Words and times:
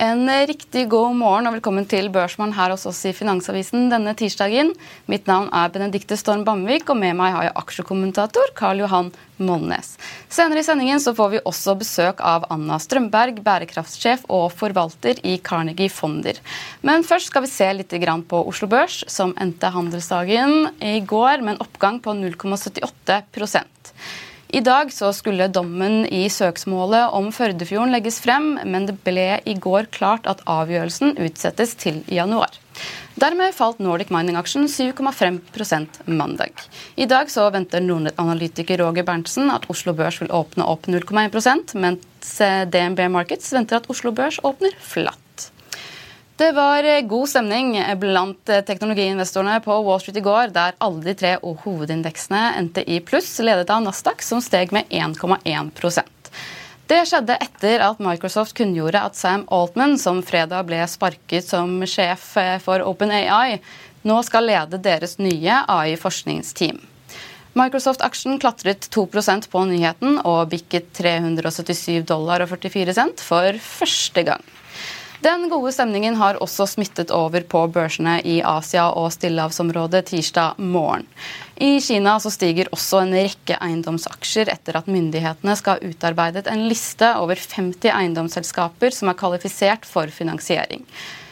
En 0.00 0.24
riktig 0.48 0.86
god 0.88 1.12
morgen 1.20 1.44
og 1.44 1.58
velkommen 1.58 1.84
til 1.84 2.06
Börsman 2.08 2.54
her 2.56 2.72
hos 2.72 2.86
oss 2.88 3.02
i 3.04 3.10
Finansavisen 3.12 3.90
denne 3.92 4.14
tirsdagen. 4.16 4.70
Mitt 5.12 5.26
navn 5.28 5.50
er 5.52 5.68
Benedikte 5.74 6.16
Storm 6.16 6.40
Bamvik, 6.46 6.88
og 6.88 6.96
med 6.96 7.18
meg 7.18 7.34
har 7.34 7.44
jeg 7.44 7.52
aksjekommentator 7.60 8.54
Karl 8.56 8.80
Johan 8.80 9.10
Molnes. 9.36 9.90
Senere 10.32 10.62
i 10.62 10.64
sendingen 10.64 11.04
så 11.04 11.12
får 11.18 11.34
vi 11.34 11.42
også 11.50 11.74
besøk 11.82 12.24
av 12.24 12.48
Anna 12.48 12.80
Strømberg, 12.80 13.42
bärkraftschef 13.44 14.24
og 14.32 14.46
forvalter 14.56 15.20
i 15.20 15.36
Carnegie 15.44 15.92
Fonder. 15.92 16.40
Men 16.80 17.04
først 17.04 17.28
skal 17.28 17.44
vi 17.44 17.52
se 17.52 17.68
litt 17.82 17.92
grann 18.00 18.24
på 18.24 18.40
Oslo 18.48 18.72
Børs, 18.72 19.02
som 19.04 19.36
endte 19.36 19.68
handelsdagen 19.76 20.70
i 20.80 20.96
går 21.04 21.44
med 21.44 21.58
en 21.58 21.64
oppgang 21.68 22.00
på 22.00 22.16
0,78 22.16 23.20
i 24.52 24.60
dag 24.60 24.92
så 24.92 25.12
skulle 25.14 25.46
dommen 25.52 26.02
i 26.06 26.24
søksmålet 26.32 27.12
om 27.14 27.28
Førdefjorden 27.34 27.92
legges 27.94 28.18
frem, 28.24 28.56
men 28.66 28.88
det 28.88 28.96
ble 29.06 29.36
i 29.46 29.54
går 29.54 29.86
klart 29.94 30.26
at 30.30 30.42
avgjørelsen 30.50 31.14
utsettes 31.22 31.76
til 31.78 32.00
januar. 32.10 32.50
Dermed 33.20 33.54
falt 33.54 33.78
Nordic 33.84 34.10
Mining-aksjen 34.14 34.66
7,5% 34.70 36.02
mandag. 36.08 36.54
I 36.96 37.06
dag 37.10 37.30
så 37.30 37.46
venter 37.52 37.84
Nordnett-analytiker 37.84 38.80
Roger 38.80 39.06
Berntsen 39.06 39.52
at 39.54 39.68
Oslo 39.70 39.94
Børs 39.94 40.20
vil 40.22 40.32
åpne 40.34 40.66
opp 40.66 40.88
0,1% 40.90 41.76
mens 41.78 42.32
eh, 42.40 42.62
DNB 42.66 43.06
Markets 43.12 43.52
venter 43.54 43.78
at 43.78 43.90
Oslo 43.92 44.14
Børs 44.16 44.40
åpner 44.42 44.74
flatt. 44.80 45.29
Det 46.40 46.52
var 46.56 46.86
eh, 46.88 47.02
god 47.04 47.28
stemning 47.28 47.74
blant 48.00 48.48
eh, 48.48 48.62
teknologiinvestorene 48.64 49.58
på 49.60 49.74
Wall 49.84 50.00
Street 50.00 50.22
i 50.22 50.24
går, 50.24 50.54
der 50.54 50.78
alle 50.80 51.04
de 51.04 51.12
tre 51.20 51.34
hovedindeksene 51.42 52.46
endte 52.56 52.84
i 52.88 53.02
pluss, 53.04 53.34
ledet 53.44 53.68
av 53.68 53.84
Nasdaq, 53.84 54.24
som 54.24 54.40
steg 54.40 54.72
med 54.72 54.88
1,1% 54.88 56.16
det 56.90 57.04
skjedde 57.06 57.36
etter 57.38 57.82
at 57.86 58.00
Microsoft 58.02 58.56
kunngjorde 58.58 58.98
at 59.06 59.14
Sam 59.14 59.44
Altman, 59.54 59.94
som 60.00 60.24
fredag 60.26 60.66
ble 60.66 60.80
sparket 60.90 61.46
som 61.46 61.76
sjef 61.86 62.24
för 62.34 62.58
for 62.64 62.82
OpenAI, 62.82 63.60
nå 64.02 64.16
skal 64.26 64.48
lede 64.50 64.80
deres 64.82 65.18
nye 65.22 65.60
AI-forskningsteam. 65.70 66.80
Microsoft-aksjen 67.54 68.40
klatret 68.42 68.88
2% 68.90 69.46
på 69.52 69.62
nyheten 69.70 70.18
og 70.24 70.50
bikket 70.50 70.90
377 70.98 72.02
dollar 72.10 72.42
og 72.42 72.50
44 72.56 72.96
cent 72.96 73.22
for 73.22 73.58
første 73.62 74.26
gang. 74.26 74.42
Den 75.20 75.48
gode 75.48 75.72
stämningen 75.72 76.14
har 76.14 76.42
också 76.42 76.66
smittat 76.66 77.10
över 77.10 77.40
på 77.40 77.66
börserna 77.68 78.22
i 78.22 78.42
Asia 78.42 78.90
och 78.90 79.12
Stillahavsområdet 79.12 80.06
tisdag 80.06 80.54
morgon. 80.56 81.06
I 81.54 81.80
Kina 81.80 82.20
så 82.20 82.30
stiger 82.30 82.74
också 82.74 82.96
en 82.96 83.14
räcka 83.14 83.56
egendomsaktier 83.62 84.48
efter 84.48 84.76
att 84.76 84.86
myndigheterna 84.86 85.56
ska 85.56 85.70
ha 85.70 85.78
utarbetat 85.78 86.46
en 86.46 86.68
lista 86.68 87.14
över 87.14 87.34
50 87.34 87.88
egendomssällskaper 87.88 88.90
som 88.90 89.08
är 89.08 89.12
kvalificerade 89.12 89.86
för 89.86 90.08
finansiering. 90.08 90.84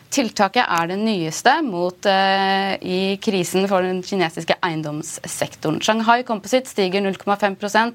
Tiltaket 0.09 0.65
er 0.65 0.89
det 0.89 0.97
nyeste 1.03 1.53
mot, 1.67 2.07
uh, 2.09 2.75
i 2.81 3.19
krisen 3.21 3.67
for 3.69 3.85
den 3.85 4.01
kinesiske 4.03 4.57
eiendomssektoren. 4.65 5.83
Shanghai 5.85 6.23
Composite 6.25 6.71
stiger 6.71 7.05
0,5 7.05 7.93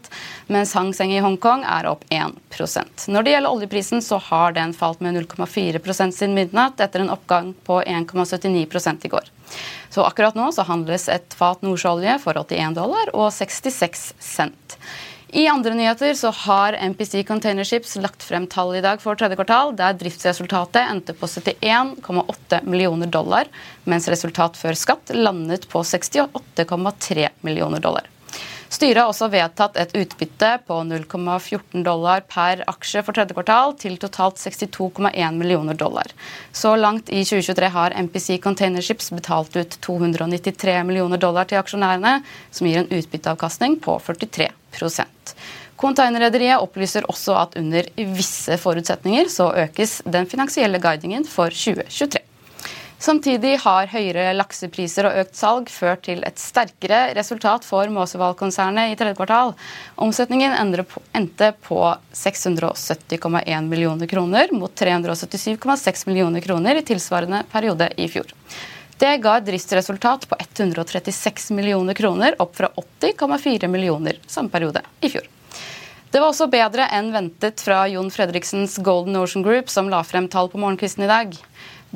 mens 0.53 0.73
Hang 0.77 0.93
Seng 0.93 1.13
i 1.13 1.21
Hongkong 1.23 1.63
er 1.65 1.87
opp 1.89 2.05
1% 2.13 3.07
Når 3.09 3.25
det 3.25 3.33
gjelder 3.33 3.49
oljeprisen, 3.49 4.01
så 4.05 4.19
har 4.29 4.53
den 4.53 4.75
falt 4.77 5.01
med 5.01 5.17
0,4% 5.17 6.13
siden 6.13 6.37
midnatt, 6.37 6.79
etter 6.79 7.01
en 7.01 7.13
oppgang 7.13 7.53
på 7.65 7.81
1,79 7.81 9.05
i 9.05 9.09
går. 9.09 9.31
Så 9.89 10.05
akkurat 10.05 10.37
nå 10.37 10.51
så 10.53 10.65
handles 10.69 11.09
et 11.09 11.33
fat 11.37 11.61
nordsjøolje 11.65 12.19
for 12.21 12.37
81 12.37 12.77
dollar 12.77 13.13
og 13.13 13.31
66 13.33 14.13
cent. 14.21 14.77
I 15.33 15.47
andre 15.47 15.73
nyheter 15.73 16.13
så 16.13 16.29
har 16.29 16.73
MPC 16.73 17.23
Containerships 17.25 17.95
lagt 17.95 18.21
frem 18.23 18.43
tall 18.47 18.75
i 18.77 18.83
dag 18.85 19.01
for 19.01 19.17
tredje 19.17 19.33
kvartal, 19.39 19.71
der 19.73 19.95
driftsresultatet 19.97 20.83
endte 20.83 21.15
på 21.17 21.25
71,8 21.25 22.59
millioner 22.69 23.09
dollar, 23.09 23.49
mens 23.89 24.05
resultat 24.13 24.59
før 24.61 24.77
skatt 24.77 25.09
landet 25.17 25.65
på 25.73 25.81
68,3 25.81 27.31
millioner 27.41 27.81
dollar. 27.81 28.12
Styret 28.73 29.03
har 29.03 29.11
også 29.11 29.27
vedtatt 29.29 29.75
et 29.77 29.91
utbytte 29.99 30.49
på 30.65 30.79
0,14 30.87 31.83
dollar 31.85 32.23
per 32.25 32.63
aksje 32.71 33.03
for 33.05 33.13
tredje 33.13 33.35
kvartal 33.37 33.75
til 33.77 33.99
totalt 34.01 34.41
62,1 34.41 35.37
millioner 35.37 35.77
dollar. 35.77 36.09
Så 36.51 36.73
langt 36.79 37.11
i 37.13 37.21
2023 37.21 37.69
har 37.75 37.93
MPC 38.07 38.39
Containerships 38.41 39.11
betalt 39.13 39.53
ut 39.59 39.77
293 39.85 40.79
millioner 40.89 41.21
dollar 41.21 41.45
til 41.49 41.61
aksjonærene, 41.61 42.15
som 42.49 42.69
gir 42.69 42.81
en 42.81 42.89
utbytteavkastning 42.89 43.77
på 43.83 43.99
43% 44.09 45.37
Containerrederiet 45.83 46.61
opplyser 46.63 47.05
også 47.11 47.37
at 47.37 47.57
under 47.59 47.87
visse 48.15 48.57
forutsetninger 48.61 49.29
så 49.29 49.49
økes 49.65 49.99
den 50.05 50.29
finansielle 50.31 50.79
guidingen 50.81 51.25
for 51.27 51.53
2023. 51.53 52.21
Samtidig 53.03 53.57
har 53.59 53.89
høyere 53.91 54.29
laksepriser 54.31 55.09
og 55.09 55.17
økt 55.25 55.35
salg 55.35 55.67
ført 55.67 56.05
til 56.05 56.21
et 56.23 56.39
sterkere 56.39 57.09
resultat 57.17 57.65
for 57.67 57.89
Måsehval-konsernet 57.91 58.93
i 58.93 58.95
tredje 58.95 59.17
kvartal. 59.17 59.51
Omsetningen 59.99 60.55
endte 60.55 61.49
på 61.67 61.81
670,1 62.15 63.67
millioner 63.67 64.07
kroner 64.07 64.55
mot 64.55 64.71
377,6 64.71 66.07
millioner 66.07 66.45
kroner 66.47 66.79
i 66.79 66.85
tilsvarende 66.87 67.43
periode 67.51 67.89
i 67.99 68.07
fjor. 68.07 68.31
Det 68.95 69.17
ga 69.19 69.35
et 69.35 69.49
driftsresultat 69.51 70.29
på 70.31 70.39
136 70.39 71.51
millioner 71.59 71.99
kroner, 71.99 72.39
opp 72.39 72.55
fra 72.55 72.71
80,4 73.03 73.67
millioner 73.67 74.23
samme 74.31 74.53
periode 74.53 74.79
i 75.03 75.11
fjor. 75.11 75.27
Det 76.13 76.21
var 76.21 76.29
også 76.29 76.47
bedre 76.47 76.87
enn 76.93 77.11
ventet 77.11 77.59
fra 77.65 77.83
Jon 77.91 78.13
Fredriksens 78.13 78.77
Golden 78.85 79.19
Ocean 79.19 79.43
Group, 79.43 79.67
som 79.67 79.91
la 79.91 80.05
frem 80.07 80.31
tall 80.31 80.47
på 80.47 80.61
morgenkvisten 80.61 81.03
i 81.03 81.11
dag. 81.11 81.35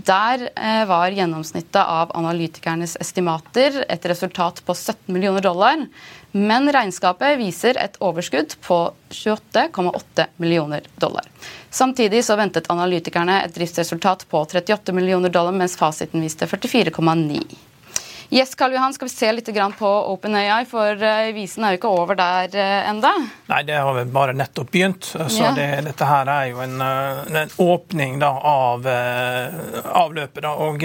Der 0.05 0.49
eh, 0.55 0.85
var 0.85 1.09
gjennomsnittet 1.09 1.81
av 1.81 2.11
analytikernes 2.13 2.97
estimater 3.01 3.79
et 3.89 4.05
resultat 4.05 4.61
på 4.65 4.73
17 4.75 5.13
millioner 5.13 5.41
dollar. 5.41 5.87
Men 6.31 6.69
regnskapet 6.69 7.39
viser 7.39 7.79
et 7.81 7.97
overskudd 7.97 8.53
på 8.61 8.77
28,8 9.09 10.27
millioner 10.37 10.85
dollar. 11.01 11.25
Samtidig 11.73 12.21
så 12.25 12.37
ventet 12.37 12.69
analytikerne 12.69 13.39
et 13.41 13.55
driftsresultat 13.57 14.27
på 14.29 14.43
38 14.45 14.93
millioner 14.93 15.33
dollar, 15.33 15.57
mens 15.57 15.77
fasiten 15.79 16.21
viste 16.21 16.45
44,9. 16.45 17.41
Yes, 18.29 18.55
Karl 18.55 18.73
Johan, 18.73 18.93
skal 18.93 19.07
vi 19.07 19.13
se 19.13 19.31
litt 19.31 19.49
på 19.79 19.89
OpenAI, 20.11 20.65
for 20.67 21.03
eh, 21.03 21.29
visen 21.35 21.63
er 21.63 21.75
jo 21.75 21.79
ikke 21.79 21.91
over 21.91 22.17
der 22.19 22.57
enda? 22.89 23.13
Nei, 23.47 23.61
det 23.63 23.77
har 23.79 23.93
vel 23.95 24.09
bare 24.11 24.35
nettopp 24.35 24.71
begynt. 24.71 25.13
Så 25.15 25.45
ja. 25.45 25.53
det, 25.55 25.67
dette 25.87 26.09
her 26.09 26.27
er 26.27 26.49
jo 26.51 26.59
en, 26.65 26.75
eh, 26.81 27.21
en 27.43 27.55
åpning 27.63 28.19
da, 28.19 28.33
av 28.35 28.83
avløpet. 28.87 30.43
Da, 30.43 30.51
og 30.59 30.83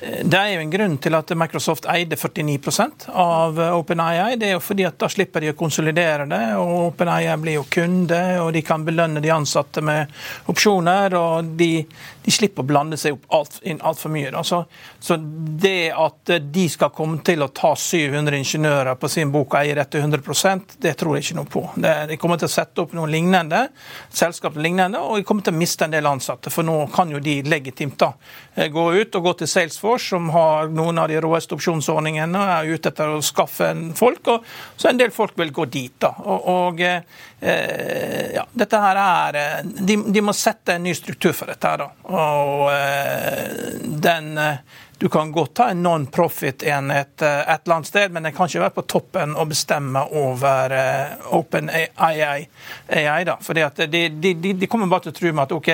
det 0.00 0.38
er 0.38 0.54
jo 0.54 0.60
en 0.62 0.70
grunn 0.72 0.94
til 1.02 1.14
at 1.14 1.30
Microsoft 1.36 1.86
eide 1.92 2.16
49% 2.16 3.10
av 3.12 3.58
OpenAI. 3.76 4.36
Det 4.40 4.48
er 4.48 4.54
jo 4.56 4.62
fordi 4.64 4.86
at 4.88 4.98
Da 5.00 5.10
slipper 5.12 5.44
de 5.44 5.52
å 5.52 5.58
konsolidere 5.58 6.24
det, 6.30 6.40
og 6.56 6.90
OpenAI 6.90 7.36
blir 7.42 7.58
jo 7.58 7.66
kunde, 7.68 8.20
og 8.40 8.52
de 8.56 8.62
kan 8.64 8.84
belønne 8.86 9.20
de 9.20 9.32
ansatte 9.34 9.84
med 9.84 10.10
opsjoner. 10.48 11.14
og 11.14 11.52
De, 11.60 11.84
de 12.24 12.32
slipper 12.34 12.64
å 12.64 12.68
blande 12.68 12.98
seg 13.00 13.16
opp 13.16 13.26
alt, 13.34 13.58
inn 13.62 13.80
altfor 13.80 14.12
mye. 14.12 14.32
Så, 14.44 14.62
så, 15.00 15.16
det 15.60 15.92
at 15.96 16.32
eh, 16.32 16.42
de 16.42 16.66
skal 16.68 16.92
komme 16.94 17.20
til 17.24 17.42
å 17.42 17.50
ta 17.54 17.72
700 17.76 18.36
ingeniører 18.36 18.98
på 19.00 19.08
sin 19.08 19.32
bok 19.32 19.54
og 19.54 19.60
eie 19.62 19.76
dette 19.76 20.00
100% 20.00 20.76
det 20.82 20.94
tror 21.00 21.16
jeg 21.16 21.26
ikke 21.26 21.38
noe 21.40 21.50
på. 21.50 21.64
Det, 21.80 21.94
de 22.10 22.18
kommer 22.20 22.40
til 22.40 22.50
å 22.50 22.52
sette 22.52 22.84
opp 22.84 22.92
noe 22.96 23.08
lignende, 23.10 23.66
selskap 24.12 24.58
lignende, 24.60 25.00
og 25.00 25.20
de 25.20 25.26
kommer 25.28 25.46
til 25.46 25.54
å 25.54 25.60
miste 25.60 25.86
en 25.86 25.94
del 25.94 26.08
ansatte. 26.10 26.52
For 26.52 26.66
nå 26.66 26.76
kan 26.94 27.12
jo 27.12 27.22
de 27.24 27.40
legitimt 27.48 27.98
da 28.00 28.12
eh, 28.54 28.68
gå 28.72 28.86
ut 29.00 29.18
og 29.18 29.28
gå 29.30 29.34
til 29.40 29.52
Salesforce 29.54 30.14
som 30.14 30.30
har 30.34 30.70
noen 30.74 31.00
av 31.00 31.10
de 31.10 31.20
råeste 31.22 31.56
opsjonsordningene 31.56 32.40
og 32.40 32.54
er 32.58 32.74
ute 32.74 32.92
etter 32.92 33.16
å 33.16 33.24
skaffe 33.24 33.72
en 33.72 33.90
folk. 33.96 34.28
og 34.28 34.46
Så 34.76 34.90
en 34.90 35.00
del 35.00 35.14
folk 35.14 35.38
vil 35.40 35.52
gå 35.56 35.66
dit. 35.70 35.96
da. 36.00 36.14
Og, 36.20 36.48
og 36.54 36.84
eh, 36.84 37.02
eh 37.40 38.32
ja, 38.34 38.44
dette 38.52 38.78
her 38.78 38.98
er 39.00 39.64
de, 39.64 39.96
de, 40.06 40.20
må 40.22 40.32
sette 40.36 40.76
en 40.76 40.84
ny 40.84 40.92
struktur 40.94 41.32
for 41.36 41.50
dette. 41.50 41.66
her 41.66 41.80
da. 41.86 41.90
Och 42.10 42.72
eh, 42.72 43.50
den, 43.84 44.38
eh, 44.38 44.54
du 44.98 45.08
kan 45.08 45.32
godt 45.32 45.58
ha 45.58 45.70
en 45.70 45.82
non-profit-enhet 45.82 47.22
et 47.22 47.22
eh, 47.22 47.54
eller 47.54 47.74
annet 47.74 47.86
sted, 47.86 48.12
men 48.12 48.22
den 48.22 48.32
kan 48.32 48.48
ikke 48.50 48.60
være 48.60 48.74
på 48.74 48.82
toppen 48.82 49.36
og 49.38 49.46
bestemme 49.48 50.02
over 50.18 50.74
eh, 50.74 51.28
Open 51.36 51.70
AI. 51.70 52.48
AI 52.88 53.22
da. 53.24 53.36
Fordi 53.40 53.62
at 53.62 53.78
de, 53.92 54.02
de, 54.08 54.34
de, 54.34 54.66
kommer 54.66 54.90
bare 54.90 55.06
til 55.06 55.14
å 55.14 55.18
tro 55.20 55.32
med 55.32 55.44
at 55.44 55.54
ok, 55.54 55.70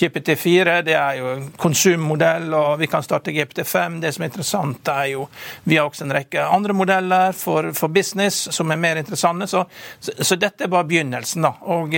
GPT4 0.00 0.78
det 0.88 0.96
er 0.96 1.20
jo 1.20 1.28
en 1.34 1.46
konsummodell, 1.60 2.48
og 2.56 2.80
vi 2.80 2.88
kan 2.88 3.04
starte 3.04 3.36
GPT5. 3.36 4.00
Det 4.02 4.14
som 4.16 4.24
er 4.24 4.32
interessant, 4.32 4.88
er 4.88 5.12
jo 5.12 5.28
Vi 5.64 5.76
har 5.76 5.86
også 5.86 6.08
en 6.08 6.16
rekke 6.16 6.48
andre 6.48 6.74
modeller 6.74 7.36
for, 7.36 7.70
for 7.76 7.92
business 7.92 8.48
som 8.50 8.72
er 8.72 8.80
mer 8.80 9.04
interessante. 9.04 9.46
Så, 9.52 9.66
så, 10.00 10.16
så 10.18 10.40
dette 10.40 10.64
er 10.64 10.72
bare 10.72 10.88
begynnelsen. 10.88 11.44
da. 11.44 11.54
Og 11.76 11.94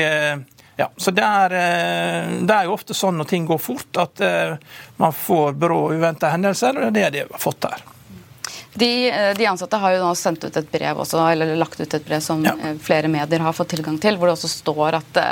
ja, 0.76 0.90
så 0.96 1.11
det 1.11 1.25
er, 1.25 1.52
eh, 1.56 2.32
det 2.44 2.55
er, 2.55 2.64
jo 2.69 2.75
ofte 2.76 2.94
sånn 2.94 3.17
når 3.17 3.28
ting 3.31 3.46
går 3.49 3.61
fort, 3.61 3.88
at 3.96 4.20
eh, 4.20 4.56
man 5.00 5.14
får 5.17 5.55
brå 5.56 5.78
uventa 5.96 6.28
hendelser, 6.34 6.76
og 6.84 6.93
det 6.93 7.06
er 7.06 7.14
det 7.14 7.23
vi 7.28 7.32
har 7.32 7.40
fått 7.43 7.64
her. 7.64 7.84
De, 8.76 8.90
eh, 9.08 9.31
de, 9.38 9.46
ansatte 9.49 9.81
har 9.81 9.94
jo 9.94 10.02
nå 10.05 10.11
sendt 10.20 10.44
ut 10.44 10.56
et 10.61 10.69
brev 10.73 11.00
også, 11.00 11.23
eller 11.32 11.55
lagt 11.56 11.81
ut 11.81 11.96
et 11.96 12.05
brev 12.05 12.20
som 12.20 12.44
ja. 12.44 12.52
flere 12.82 13.08
medier 13.08 13.40
har 13.40 13.56
fått 13.56 13.73
tilgang 13.73 13.96
til, 14.02 14.20
hvor 14.20 14.28
det 14.28 14.37
også 14.37 14.52
står 14.52 14.99
at 15.00 15.23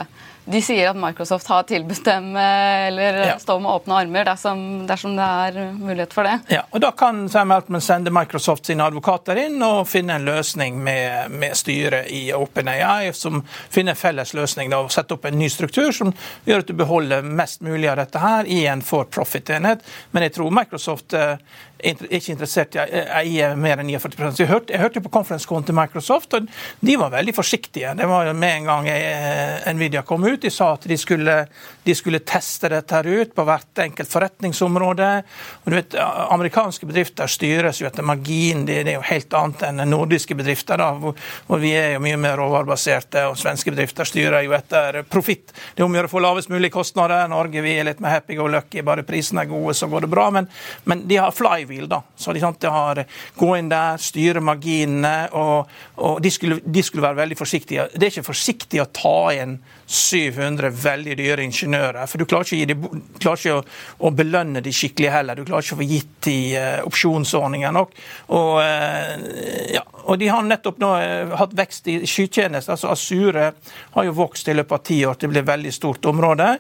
de 0.45 0.61
sier 0.63 0.91
at 0.91 0.97
Microsoft 0.97 1.47
har 1.49 1.63
tilbudt 1.69 2.07
eller 2.07 3.15
ja. 3.15 3.39
stå 3.39 3.57
med 3.61 3.71
åpne 3.73 3.95
armer 3.95 4.27
dersom, 4.29 4.87
dersom, 4.87 5.17
det 5.17 5.25
er 5.25 5.73
mulighet 5.73 6.13
for 6.13 6.29
det. 6.29 6.35
Ja, 6.53 6.65
og 6.71 6.81
Da 6.85 6.91
kan 6.93 7.29
Sam 7.33 7.51
Altman 7.55 7.81
sende 7.81 8.13
Microsoft 8.13 8.67
sine 8.69 8.85
advokater 8.85 9.41
inn 9.41 9.63
og 9.65 9.89
finne 9.89 10.19
en 10.19 10.27
løsning 10.29 10.77
med, 10.85 11.33
med 11.33 11.57
styret 11.57 12.11
i 12.13 12.27
OpenAI, 12.37 13.13
som 13.17 13.41
finner 13.49 13.95
en 13.95 14.01
felles 14.01 14.35
løsning 14.37 14.73
da, 14.73 14.83
og 14.85 14.93
setter 14.93 15.17
opp 15.17 15.25
en 15.31 15.39
ny 15.39 15.49
struktur 15.53 15.93
som 15.97 16.13
gjør 16.45 16.65
at 16.65 16.73
du 16.73 16.77
beholder 16.77 17.25
mest 17.25 17.65
mulig 17.65 17.89
av 17.89 18.03
dette 18.03 18.21
her 18.21 18.51
i 18.51 18.65
en 18.69 18.85
for 18.85 19.09
profit-enhet. 19.09 19.85
Men 20.13 20.29
jeg 20.29 20.37
tror 20.37 20.53
Microsoft 20.53 21.17
eh, 21.17 21.39
ikke 21.85 22.33
interessert 22.33 22.77
i 22.77 22.81
å 22.81 23.03
eie 23.21 23.51
mer 23.61 23.81
enn 23.83 23.91
49 23.93 24.41
jeg 24.41 24.49
hørte, 24.49 24.73
jeg 24.73 24.81
hørte 24.81 25.03
på 25.05 25.13
konferansekontoen 25.13 25.69
til 25.69 25.77
Microsoft, 25.77 26.37
og 26.37 26.49
de 26.85 26.97
var 27.01 27.13
veldig 27.13 27.35
forsiktige. 27.37 27.95
Det 27.99 28.09
var 28.09 28.31
med 28.33 28.61
en 28.61 28.71
gang 28.71 28.89
eh, 28.91 29.73
Nvidia 29.75 30.05
kom 30.07 30.25
ut. 30.25 30.34
De 30.43 30.51
sa 30.51 30.73
att 30.73 30.83
de 30.83 30.99
skulle, 30.99 31.47
de 31.83 31.95
skulle 31.95 32.19
teste 32.19 32.69
dette 32.69 32.95
her 32.95 33.07
ut 33.07 33.35
på 33.35 33.45
hvert 33.45 33.79
enkelt 33.79 34.11
forretningsområde. 34.11 35.11
Og 35.65 35.71
du 35.71 35.77
vet, 35.77 35.97
Amerikanske 36.31 36.87
bedrifter 36.87 37.31
styres 37.31 37.81
jo 37.81 37.89
etter 37.89 38.07
magien. 38.07 38.67
Det, 38.67 38.83
er 38.83 38.99
jo 38.99 39.05
helt 39.09 39.35
annet 39.35 39.67
enn 39.69 39.85
nordiske 39.91 40.37
bedrifter, 40.39 40.81
da, 40.81 40.93
hvor, 40.99 41.17
hvor 41.49 41.63
vi 41.63 41.75
er 41.79 41.97
jo 41.97 42.05
mye 42.05 42.21
mer 42.21 42.39
råvarebaserte. 42.41 43.27
Og 43.31 43.39
svenske 43.41 43.75
bedrifter 43.75 44.09
styrer 44.09 44.47
jo 44.47 44.57
etter 44.57 45.03
profitt. 45.09 45.55
Det 45.75 45.83
er 45.83 45.89
om 45.89 45.95
å 45.95 46.01
gjøre 46.01 46.13
å 46.13 46.15
få 46.15 46.25
lavest 46.25 46.53
mulig 46.53 46.73
kostnader. 46.75 47.27
Norge 47.33 47.65
vi 47.65 47.77
er 47.79 47.89
litt 47.91 48.03
mer 48.05 48.19
happy 48.19 48.39
go 48.39 48.49
lucky. 48.51 48.85
Bare 48.87 49.07
prisene 49.07 49.45
er 49.45 49.53
gode, 49.53 49.77
så 49.79 49.89
går 49.91 50.07
det 50.07 50.13
bra. 50.13 50.31
Men, 50.35 50.51
men 50.85 51.07
de 51.09 51.23
har 51.23 51.33
flywheel 51.35 51.55
flywheel. 51.55 51.89
da. 51.89 52.03
Så 52.17 52.33
de, 52.33 52.41
sant, 52.41 52.61
de 52.61 52.67
har 52.67 53.05
Gå 53.37 53.57
inn 53.57 53.69
der, 53.69 53.99
styre 53.99 54.41
marginene. 54.41 55.29
og, 55.33 55.69
og 55.97 56.21
de, 56.23 56.31
skulle, 56.31 56.61
de, 56.65 56.83
skulle, 56.83 57.03
være 57.03 57.23
veldig 57.23 57.39
forsiktige. 57.39 57.89
Det 57.95 58.07
er 58.07 58.13
ikke 58.13 58.31
forsiktig 58.33 58.83
å 58.83 58.91
ta 58.93 59.33
inn 59.35 59.59
700 59.87 60.71
veldig 60.85 61.17
dyre 61.19 61.45
ingeniører. 61.45 62.07
For 62.11 62.21
du 62.21 62.27
klarer 62.29 62.49
ikke, 62.49 62.75
de, 62.75 63.03
klarer 63.23 63.41
ikke 63.41 63.57
å, 63.59 63.65
å, 64.09 64.13
belønne 64.15 64.63
de 64.65 64.73
skikkelig 64.75 65.13
heller. 65.13 65.39
Du 65.39 65.49
klarer 65.49 65.67
ikke 65.67 65.79
å 65.79 65.83
få 65.83 65.89
gitt 65.89 66.15
de 66.25 66.37
uh, 66.57 66.81
opsjonsordninger 66.89 67.75
nok. 67.75 67.95
Og, 68.37 68.53
uh, 68.61 68.65
eh, 68.65 69.75
ja, 69.77 69.85
og 70.05 70.19
de 70.21 70.29
har 70.29 70.45
nettopp 70.45 70.81
nå 70.83 70.91
eh, 71.01 71.15
uh, 71.29 71.37
hatt 71.41 71.55
vekst 71.57 71.89
i 71.93 71.97
skytjenester. 72.09 72.75
altså 72.75 72.93
Asure 72.93 73.51
har 73.97 74.09
jo 74.09 74.17
vokst 74.17 74.49
i 74.49 74.57
løpet 74.57 74.77
av 74.79 74.85
ti 74.85 75.01
år 75.07 75.19
til 75.19 75.31
å 75.31 75.35
bli 75.35 75.43
et 75.43 75.49
veldig 75.49 75.75
stort 75.75 76.11
område. 76.11 76.51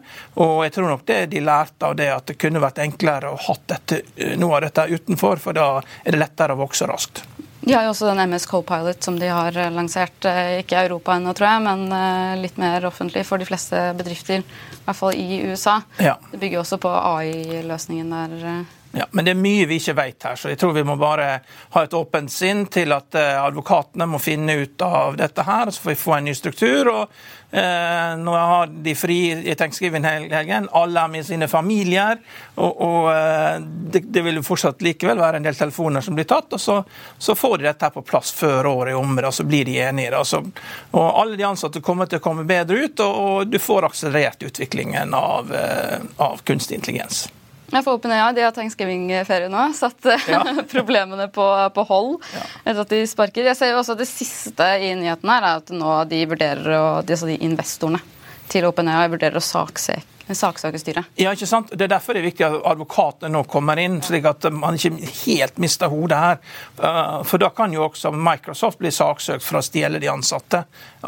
Og 0.45 0.65
jeg 0.67 0.77
tror 0.77 0.91
nok 0.93 1.07
det 1.09 1.21
de 1.35 1.45
lærte 1.45 1.91
av 1.91 1.97
det, 1.99 2.11
at 2.15 2.29
det 2.31 2.39
kunne 2.41 2.63
vært 2.63 2.83
enklere 2.85 3.33
å 3.33 3.41
ha 3.49 3.57
dette, 3.75 4.03
eh, 4.17 4.37
noe 4.41 4.59
av 4.59 4.67
dette 4.69 4.89
utenfor, 4.91 5.43
for 5.43 5.57
da 5.57 5.71
er 5.81 6.15
det 6.15 6.21
lettere 6.21 6.57
å 6.57 6.63
vokse 6.65 6.89
raskt. 6.91 7.25
De 7.65 7.73
har 7.73 7.87
jo 7.87 7.95
også 7.95 8.11
den 8.11 8.31
MS 8.31 8.45
Co-Pilot 8.51 9.07
som 9.07 9.17
de 9.19 9.29
har 9.33 9.57
eh, 9.57 9.73
lansert, 9.73 10.25
eh, 10.29 10.61
ikke 10.61 10.77
i 10.77 10.85
Europa 10.85 11.17
ennå, 11.17 11.33
tror 11.37 11.49
jeg, 11.49 11.65
men 11.65 11.85
eh, 11.97 12.37
litt 12.43 12.59
mer 12.61 12.85
offentlig 12.85 13.25
for 13.25 13.41
de 13.41 13.49
fleste 13.49 13.81
bedrifter, 13.97 14.45
i 14.45 14.85
hvert 14.85 14.99
fall 14.99 15.17
i 15.17 15.41
USA. 15.49 15.79
Ja. 15.97 16.19
Det 16.33 16.43
bygger 16.43 16.61
også 16.61 16.81
på 16.83 16.93
AI-løsningen 16.93 18.13
der. 18.13 18.65
Ja, 18.95 19.07
Men 19.11 19.27
det 19.27 19.35
er 19.35 19.41
mye 19.41 19.67
vi 19.67 19.79
ikke 19.81 19.97
vet 19.99 20.27
her, 20.29 20.37
så 20.39 20.53
jeg 20.53 20.59
tror 20.61 20.75
vi 20.77 20.85
må 20.87 20.95
bare 21.01 21.29
ha 21.75 21.85
et 21.85 21.97
åpent 21.99 22.31
sinn 22.31 22.67
til 22.73 22.95
at 22.95 23.17
eh, 23.19 23.39
advokatene 23.43 24.07
må 24.07 24.21
finne 24.23 24.55
ut 24.63 24.85
av 24.87 25.19
dette 25.19 25.47
her, 25.47 25.71
så 25.71 25.83
får 25.83 25.95
vi 25.95 26.03
få 26.05 26.19
en 26.19 26.29
ny 26.31 26.35
struktur. 26.39 26.93
og 26.93 27.17
Eh, 27.55 28.17
når 28.19 28.35
jeg 28.35 28.47
har 28.51 28.71
de 28.83 28.93
fri 28.99 29.17
i 29.51 29.55
thanksgiving-helgen. 29.55 30.67
Alle 30.73 31.05
er 31.05 31.11
med 31.13 31.27
sine 31.27 31.47
familier. 31.49 32.19
Og, 32.55 32.81
og 32.83 33.11
eh, 33.13 33.61
det, 33.63 34.01
det, 34.11 34.25
vil 34.27 34.41
fortsatt 34.43 34.83
likevel 34.83 35.21
være 35.23 35.39
en 35.39 35.47
del 35.47 35.55
telefoner 35.55 36.03
som 36.03 36.19
blir 36.19 36.27
tatt. 36.27 36.51
og 36.57 36.61
Så, 36.61 36.81
så 37.19 37.37
får 37.39 37.61
de 37.61 37.69
dette 37.69 37.93
på 37.95 38.03
plass 38.03 38.35
før 38.35 38.67
året 38.73 38.97
er 38.97 38.99
omme, 38.99 39.23
og 39.23 39.37
så 39.37 39.47
blir 39.47 39.71
de 39.71 39.79
enige. 39.85 40.11
Altså, 40.19 40.43
og 40.91 41.07
Alle 41.21 41.39
de 41.39 41.47
ansatte 41.47 41.85
kommer 41.85 42.11
til 42.11 42.19
å 42.19 42.27
komme 42.27 42.43
bedre 42.49 42.89
ut, 42.89 43.07
og, 43.07 43.23
og 43.23 43.55
du 43.55 43.61
får 43.63 43.87
akselerert 43.93 44.43
utviklingen 44.51 45.15
av, 45.15 45.55
eh, 45.55 46.03
av 46.27 46.43
kunstig 46.43 46.83
intelligens. 46.83 47.29
Jeg 47.73 47.85
får 47.85 47.97
håpe 47.97 48.11
ja, 48.13 48.31
De 48.37 48.45
har 48.45 48.55
thanksgiving-ferie 48.55 49.51
nå. 49.53 49.67
Satt 49.77 50.09
eh, 50.11 50.27
ja. 50.31 50.43
problemene 50.75 51.29
på, 51.33 51.47
på 51.75 51.87
hold 51.89 52.17
ja. 52.35 52.75
at 52.75 52.91
de 52.91 53.05
sparker. 53.09 53.49
Jeg 53.51 53.59
ser 53.59 53.73
jo 53.73 53.81
også 53.83 53.97
Det 53.99 54.09
siste 54.11 54.69
i 54.81 54.93
nyheten 54.99 55.33
her 55.33 55.49
er 55.49 55.63
at 55.63 55.73
nå 55.75 55.97
de 56.11 56.25
vurderer 56.31 56.77
å, 56.79 56.85
de, 57.07 57.19
de 57.31 57.39
investorene 57.47 58.03
til 58.53 58.67
OpenAI 58.69 59.09
vurderer 59.13 59.41
å 59.41 59.45
saksøke. 59.45 60.15
Ja, 61.21 61.35
ikke 61.37 61.47
sant? 61.47 61.73
Det 61.77 61.85
er 61.85 61.91
derfor 61.93 62.17
det 62.17 62.23
er 62.23 62.27
viktig 62.31 62.45
at 62.47 62.55
advokatene 62.71 63.29
nå 63.35 63.43
kommer 63.51 63.77
inn, 63.81 63.99
slik 64.03 64.25
at 64.25 64.47
man 64.57 64.79
ikke 64.79 65.11
helt 65.27 65.59
mister 65.61 65.91
hodet 65.93 66.21
her. 66.21 66.39
Eh, 66.81 67.19
for 67.29 67.43
da 67.43 67.51
kan 67.53 67.75
jo 67.75 67.83
også 67.85 68.13
Microsoft 68.17 68.81
bli 68.81 68.93
saksøkt 68.95 69.45
for 69.45 69.61
å 69.61 69.63
stjele 69.65 70.01
de 70.01 70.09
ansatte. 70.09 70.63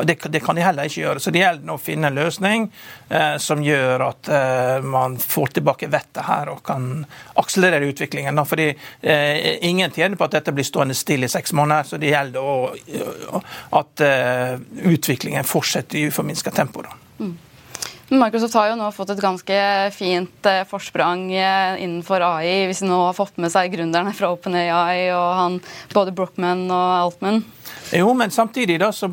Det, 0.04 0.18
det 0.28 0.42
kan 0.44 0.58
de 0.58 0.66
heller 0.66 0.90
ikke 0.90 1.00
gjøre. 1.00 1.22
Så 1.24 1.32
det 1.32 1.40
gjelder 1.40 1.72
å 1.72 1.80
finne 1.80 2.10
en 2.10 2.18
løsning 2.18 2.68
eh, 3.08 3.38
som 3.40 3.64
gjør 3.64 4.04
at 4.10 4.30
eh, 4.36 4.84
man 4.84 5.16
får 5.22 5.56
tilbake 5.56 5.88
vettet 5.96 6.28
her 6.28 6.52
og 6.52 6.60
kan 6.68 7.06
akselerere 7.40 7.88
utviklingen. 7.88 8.44
Fordi 8.44 8.68
ingen 9.64 9.96
tjener 9.96 10.18
på 10.20 10.28
at 10.28 10.36
dette 10.36 10.52
blir 10.52 10.66
stående 10.66 10.96
stille 10.96 11.24
i 11.24 11.32
seks 11.32 11.54
måneder, 11.56 11.88
så 11.88 12.00
det 12.00 12.12
gjelder 12.12 12.44
å, 12.44 13.40
at 13.80 14.04
utviklingen 14.92 15.48
fortsetter 15.48 16.00
i 16.00 16.06
uforminska 16.10 16.52
tempo. 16.52 16.84
Da. 16.84 17.05
Mm. 17.18 17.36
Microsoft 18.08 18.54
har 18.54 18.68
jo 18.70 18.76
nå 18.78 18.86
fått 18.94 19.10
et 19.16 19.20
ganske 19.22 19.54
fint 19.90 20.46
eh, 20.46 20.62
forsprang 20.70 21.24
eh, 21.34 21.80
innenfor 21.82 22.22
AI, 22.22 22.68
hvis 22.68 22.84
de 22.84 22.90
nå 22.90 23.00
har 23.02 23.16
fått 23.16 23.40
med 23.42 23.50
seg 23.50 23.72
gründerne 23.72 24.12
fra 24.14 24.30
OpenAI 24.30 25.08
og 25.10 25.26
han, 25.40 25.56
både 25.90 26.14
Brochman 26.14 26.68
og 26.70 26.92
Altman. 27.00 27.42
Jo, 27.90 28.12
men 28.14 28.30
samtidig 28.30 28.78
da, 28.78 28.92
så, 28.94 29.11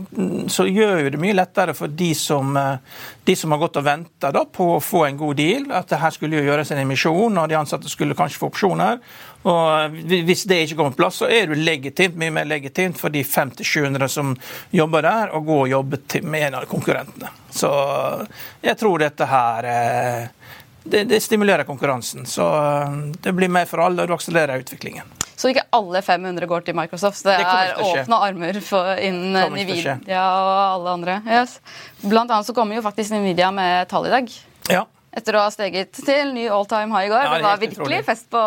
så 0.50 0.68
gjør 0.70 1.02
jo 1.08 1.14
det 1.14 1.22
mye 1.22 1.34
lettere 1.34 1.74
for 1.78 1.90
de 1.90 2.12
som, 2.18 2.54
eh, 2.58 3.02
de 3.26 3.36
som 3.38 3.54
har 3.56 3.64
gått 3.66 3.82
og 3.82 3.88
venta 3.88 4.30
på 4.46 4.70
å 4.76 4.82
få 4.82 5.08
en 5.08 5.18
god 5.18 5.42
deal. 5.42 5.68
At 5.74 5.90
det 5.90 6.02
her 6.04 6.14
skulle 6.14 6.38
jo 6.38 6.46
gjøres 6.52 6.74
en 6.74 6.84
emisjon, 6.86 7.42
og 7.42 7.50
de 7.50 7.58
ansatte 7.58 7.90
skulle 7.90 8.18
kanskje 8.18 8.44
få 8.44 8.52
opsjoner. 8.54 9.02
Og 9.44 9.96
Hvis 10.08 10.46
det 10.48 10.62
ikke 10.64 10.78
kommer 10.80 10.96
på 10.96 11.02
plass, 11.04 11.20
så 11.20 11.28
er 11.28 11.52
det 11.52 11.60
legitimt, 11.60 12.16
mye 12.20 12.32
mer 12.32 12.48
legitimt 12.48 13.00
for 13.00 13.14
de 13.14 13.24
500-700 13.28 14.08
som 14.12 14.36
jobber 14.72 15.04
der, 15.04 15.34
å 15.36 15.42
gå 15.44 15.58
og 15.66 15.72
jobbe 15.72 16.00
med 16.24 16.48
en 16.48 16.60
av 16.62 16.70
konkurrentene. 16.72 17.32
Så 17.52 17.72
jeg 18.64 18.80
tror 18.80 19.04
dette 19.04 19.28
her 19.28 19.68
eh, 19.68 20.22
det, 20.84 21.04
det 21.12 21.20
stimulerer 21.24 21.68
konkurransen. 21.68 22.26
Så 22.26 22.48
det 23.24 23.36
blir 23.36 23.52
mer 23.52 23.68
for 23.68 23.84
alle, 23.84 24.04
og 24.04 24.12
det 24.12 24.16
akselererer 24.16 24.64
utviklingen. 24.64 25.12
Så 25.36 25.52
ikke 25.52 25.66
alle 25.76 26.00
500 26.06 26.48
går 26.48 26.64
til 26.64 26.76
Microsoft. 26.78 27.24
Det, 27.26 27.36
det 27.42 27.48
er 27.48 27.84
åpne 27.84 28.20
armer 28.30 28.60
for 28.64 28.96
innen 28.96 29.56
Nvidia 29.58 29.98
og 30.24 30.56
alle 30.56 30.98
andre. 31.00 31.20
Yes. 31.28 31.58
Blant 32.04 32.32
annet 32.32 32.48
så 32.48 32.56
kommer 32.56 32.80
jo 32.80 32.84
faktisk 32.86 33.16
Nvidia 33.16 33.52
med 33.52 33.90
tall 33.92 34.08
i 34.08 34.14
dag. 34.14 34.36
Ja 34.72 34.86
etter 35.14 35.36
å 35.38 35.44
ha 35.46 35.52
steget 35.54 35.94
til 35.94 36.32
ny 36.34 36.46
all 36.50 36.66
time 36.70 36.90
high 36.94 37.06
i 37.06 37.12
går. 37.12 37.22
Ja, 37.22 37.34
det, 37.38 37.46
var 37.46 37.60
virkelig 37.62 37.78
utrolig. 37.78 38.00
fest 38.08 38.30
på 38.34 38.42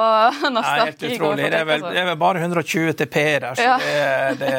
Nasdaq 0.54 1.02
i 1.06 1.18
går. 1.20 1.36
Det 1.38 1.50
er, 1.50 1.66
vel, 1.68 1.84
det 1.84 2.00
er 2.00 2.08
vel 2.10 2.18
bare 2.18 2.42
120 2.42 2.96
TP 2.98 3.16
der. 3.44 3.46
Så 3.58 3.66
ja. 3.66 3.76
det, 3.82 4.40
det, 4.40 4.54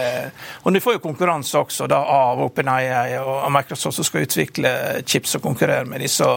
og 0.64 0.76
du 0.76 0.80
får 0.84 0.98
jo 0.98 1.02
konkurranse 1.04 1.60
også 1.60 1.88
da, 1.92 2.00
av 2.08 2.44
OpenAI 2.46 3.18
og 3.20 3.50
Microsoft 3.52 4.00
som 4.00 4.08
skal 4.08 4.28
utvikle 4.28 4.72
chips 5.04 5.36
og 5.40 5.44
konkurrere 5.50 5.88
med 5.90 6.04
disse. 6.06 6.28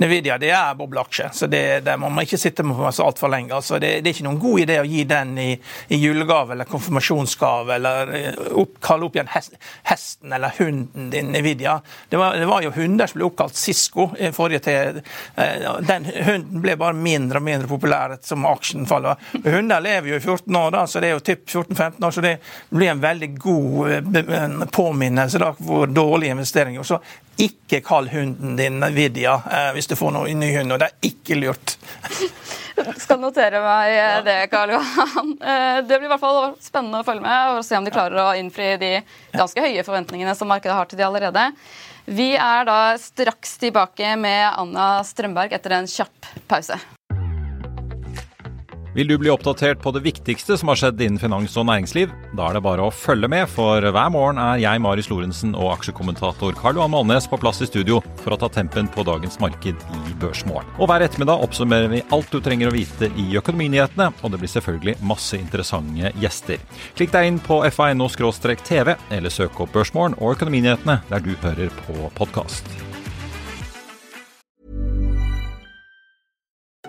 Nvidia 0.00 0.38
det 0.40 0.52
er 0.54 0.76
bobleaksje, 0.78 1.28
så 1.34 1.48
det, 1.50 1.64
det 1.84 1.98
må 2.00 2.08
man 2.12 2.24
ikke 2.24 2.40
sitte 2.40 2.64
med 2.66 2.80
så 2.96 3.08
altfor 3.08 3.32
lenge. 3.32 3.52
Altså, 3.56 3.80
det, 3.82 3.98
det, 4.00 4.10
er 4.10 4.16
ikke 4.16 4.28
noen 4.28 4.40
god 4.40 4.64
idé 4.64 4.78
å 4.80 4.88
gi 4.88 5.04
den 5.08 5.36
i, 5.42 5.50
i 5.92 6.00
julegave 6.00 6.56
eller 6.56 6.68
konfirmasjonsgave 6.70 7.76
eller 7.76 8.14
eh, 8.16 8.42
opp, 8.56 8.78
kalle 8.84 9.08
opp 9.08 9.18
igjen 9.18 9.32
hesten 9.32 10.32
eller 10.32 10.56
hunden 10.56 11.10
din 11.12 11.34
Nvidia. 11.36 11.78
Det 12.08 12.20
var, 12.20 12.40
det 12.40 12.48
var 12.48 12.64
jo 12.64 12.72
hunder 12.76 13.10
som 13.10 13.20
ble 13.20 13.28
oppkalt 13.28 13.60
Cisco 13.60 14.10
i 14.16 14.32
forrige 14.32 14.85
Eh, 14.85 14.85
den 15.86 16.06
hunden 16.26 16.62
ble 16.62 16.76
bare 16.80 16.96
mindre 16.96 17.40
og 17.40 17.46
mindre 17.46 17.68
populær 17.70 18.16
som 18.22 18.46
aksjen 18.48 18.86
faller. 18.88 19.20
Hunder 19.44 19.80
lever 19.84 20.12
jo 20.12 20.18
i 20.18 20.20
14 20.20 20.56
år, 20.56 20.70
da, 20.74 20.86
så 20.86 21.02
det 21.02 21.10
er 21.10 21.16
jo 21.16 21.24
typ 21.26 21.48
14-15 21.48 22.06
år, 22.06 22.10
så 22.10 22.24
det 22.24 22.34
blir 22.70 22.92
en 22.92 23.02
veldig 23.02 23.30
god 23.38 23.92
eh, 23.92 24.66
påminnelse 24.72 25.40
da, 25.42 25.52
hvor 25.58 25.86
dårlig 25.86 26.32
investering. 26.34 26.78
Så 26.84 27.00
ikke 27.36 27.82
kall 27.84 28.08
hunden 28.08 28.56
din 28.56 28.80
Nvidia 28.80 29.36
eh, 29.52 29.72
hvis 29.76 29.90
du 29.90 29.96
får 29.98 30.14
noe 30.16 30.34
ny 30.34 30.52
hund, 30.56 30.72
og 30.72 30.82
det 30.82 30.90
er 30.90 31.10
ikke 31.10 31.40
lurt. 31.40 31.76
Skal 33.00 33.20
notere 33.22 33.60
meg 33.64 34.24
det, 34.26 34.36
Karl 34.52 34.74
Johan. 34.74 35.32
Eh, 35.40 35.78
det 35.86 35.96
blir 35.96 36.08
i 36.08 36.12
hvert 36.12 36.22
fall 36.22 36.54
spennende 36.60 37.00
å 37.00 37.06
følge 37.06 37.24
med 37.24 37.56
og 37.56 37.64
se 37.64 37.78
om 37.78 37.86
de 37.86 37.94
klarer 37.94 38.20
å 38.20 38.34
innfri 38.36 38.74
de 38.80 38.92
ganske 39.36 39.64
høye 39.64 39.84
forventningene 39.86 40.36
som 40.36 40.50
markedet 40.50 40.76
har 40.76 40.88
til 40.90 41.00
de 41.00 41.06
allerede. 41.06 41.48
Vi 42.06 42.28
er 42.38 42.62
da 42.68 42.94
straks 43.02 43.56
tilbake 43.58 44.12
med 44.20 44.44
Anna 44.54 45.02
Strømberg 45.02 45.56
etter 45.58 45.74
en 45.74 45.88
kjapp 45.90 46.28
pause. 46.46 46.78
Vill 48.96 49.08
du 49.08 49.18
bli 49.18 49.28
oppdatert 49.28 49.82
på 49.82 49.90
det 49.92 50.00
viktigste 50.00 50.56
som 50.56 50.70
har 50.72 50.78
skjedd 50.80 51.02
innen 51.04 51.20
finans 51.20 51.52
og 51.60 51.66
næringsliv? 51.68 52.14
Da 52.32 52.46
er 52.46 52.56
det 52.56 52.62
bare 52.64 52.86
å 52.86 52.94
følge 52.94 53.28
med, 53.28 53.44
for 53.52 53.84
hver 53.84 54.08
morgen 54.14 54.40
er 54.40 54.62
jeg, 54.62 54.80
Marius 54.80 55.10
Lorentzen 55.12 55.52
og 55.52 55.74
aksjekommentator 55.74 56.56
Karl 56.56 56.80
Johan 56.80 56.94
Malnes 56.94 57.28
på 57.28 57.36
plass 57.42 57.60
i 57.60 57.68
studio 57.68 58.00
for 58.22 58.32
å 58.32 58.40
ta 58.40 58.48
tempen 58.56 58.88
på 58.88 59.04
dagens 59.04 59.36
marked 59.42 59.84
i 59.84 60.16
Børsmorgen. 60.22 60.72
Og 60.80 60.88
hver 60.88 61.04
ettermiddag 61.04 61.44
oppsummerer 61.44 61.92
vi 61.92 62.02
alt 62.08 62.32
du 62.32 62.40
trenger 62.40 62.72
å 62.72 62.76
vite 62.78 63.12
i 63.20 63.28
økonominyhetene, 63.36 64.08
og 64.16 64.32
det 64.32 64.40
blir 64.40 64.54
selvfølgelig 64.56 64.96
masse 65.12 65.36
interessante 65.36 66.16
gjester. 66.16 66.64
Klikk 66.96 67.12
deg 67.12 67.34
inn 67.34 67.44
på 67.44 67.60
fa.no-tv, 67.68 68.96
eller 69.12 69.40
søk 69.42 69.60
opp 69.60 69.76
Børsmorgen 69.76 70.16
og 70.22 70.38
Økonominyhetene 70.38 71.02
der 71.12 71.28
du 71.28 71.34
hører 71.44 71.82
på 71.84 72.14
podkast. 72.16 72.95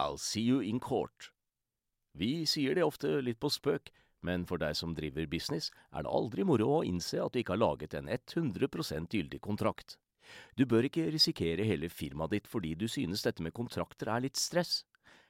I'll 0.00 0.18
see 0.18 0.42
you 0.42 0.62
in 0.62 0.80
court. 0.80 1.30
Vi 2.12 2.46
sier 2.48 2.74
det 2.74 2.84
ofte 2.84 3.20
litt 3.20 3.40
på 3.40 3.50
spøk, 3.52 3.90
men 4.26 4.46
for 4.48 4.60
deg 4.60 4.76
som 4.76 4.94
driver 4.96 5.28
business, 5.30 5.70
er 5.92 6.04
det 6.04 6.12
aldri 6.12 6.44
moro 6.44 6.68
å 6.78 6.84
innse 6.86 7.20
at 7.20 7.34
du 7.34 7.40
ikke 7.40 7.54
har 7.54 7.62
laget 7.62 7.96
en 7.96 8.08
100% 8.08 9.16
gyldig 9.16 9.40
kontrakt. 9.44 9.98
Du 10.56 10.64
bør 10.68 10.86
ikke 10.86 11.08
risikere 11.12 11.66
hele 11.66 11.90
firmaet 11.90 12.36
ditt 12.36 12.48
fordi 12.48 12.74
du 12.78 12.86
synes 12.88 13.24
dette 13.26 13.42
med 13.42 13.56
kontrakter 13.56 14.12
er 14.12 14.24
litt 14.24 14.40
stress. 14.40 14.84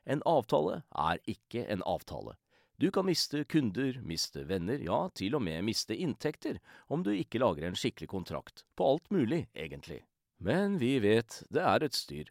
En 0.04 0.22
avtale 0.28 0.82
er 0.90 1.20
ikke 1.30 1.66
en 1.72 1.84
avtale. 1.86 2.36
Du 2.80 2.88
kan 2.94 3.04
miste 3.04 3.44
kunder, 3.44 3.98
miste 4.00 4.46
venner, 4.48 4.80
ja, 4.80 5.02
til 5.14 5.36
og 5.36 5.44
med 5.44 5.66
miste 5.66 5.96
inntekter, 5.96 6.62
om 6.88 7.02
du 7.04 7.12
ikke 7.12 7.42
lager 7.42 7.66
en 7.68 7.76
skikkelig 7.76 8.08
kontrakt, 8.08 8.64
på 8.74 8.86
alt 8.94 9.10
mulig, 9.12 9.46
egentlig. 9.52 10.00
Men 10.40 10.78
vi 10.80 10.94
vet 11.04 11.42
det 11.52 11.60
er 11.60 11.84
et 11.84 11.96
styr 11.96 12.30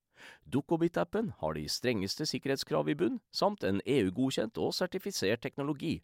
Dukkobit-appen 0.51 1.31
har 1.39 1.55
de 1.57 1.65
strengeste 1.69 2.25
sikkerhetskrav 2.29 2.89
i 2.89 2.95
bunn, 2.97 3.19
samt 3.31 3.63
en 3.63 3.81
EU-godkjent 3.85 4.57
og 4.61 4.73
sertifisert 4.77 5.41
teknologi. 5.41 6.01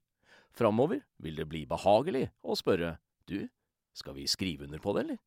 Framover 0.57 1.03
vil 1.21 1.37
det 1.37 1.47
bli 1.49 1.65
behagelig 1.69 2.27
å 2.41 2.57
spørre 2.57 2.97
du, 3.29 3.47
skal 3.93 4.17
vi 4.17 4.27
skrive 4.29 4.65
under 4.65 4.81
på 4.81 4.93
det, 4.95 5.05
eller? 5.05 5.21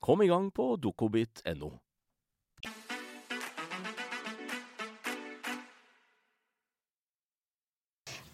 Kom 0.00 0.22
i 0.22 0.30
gang 0.30 0.52
på 0.54 0.76
dukkobit.no. 0.78 1.72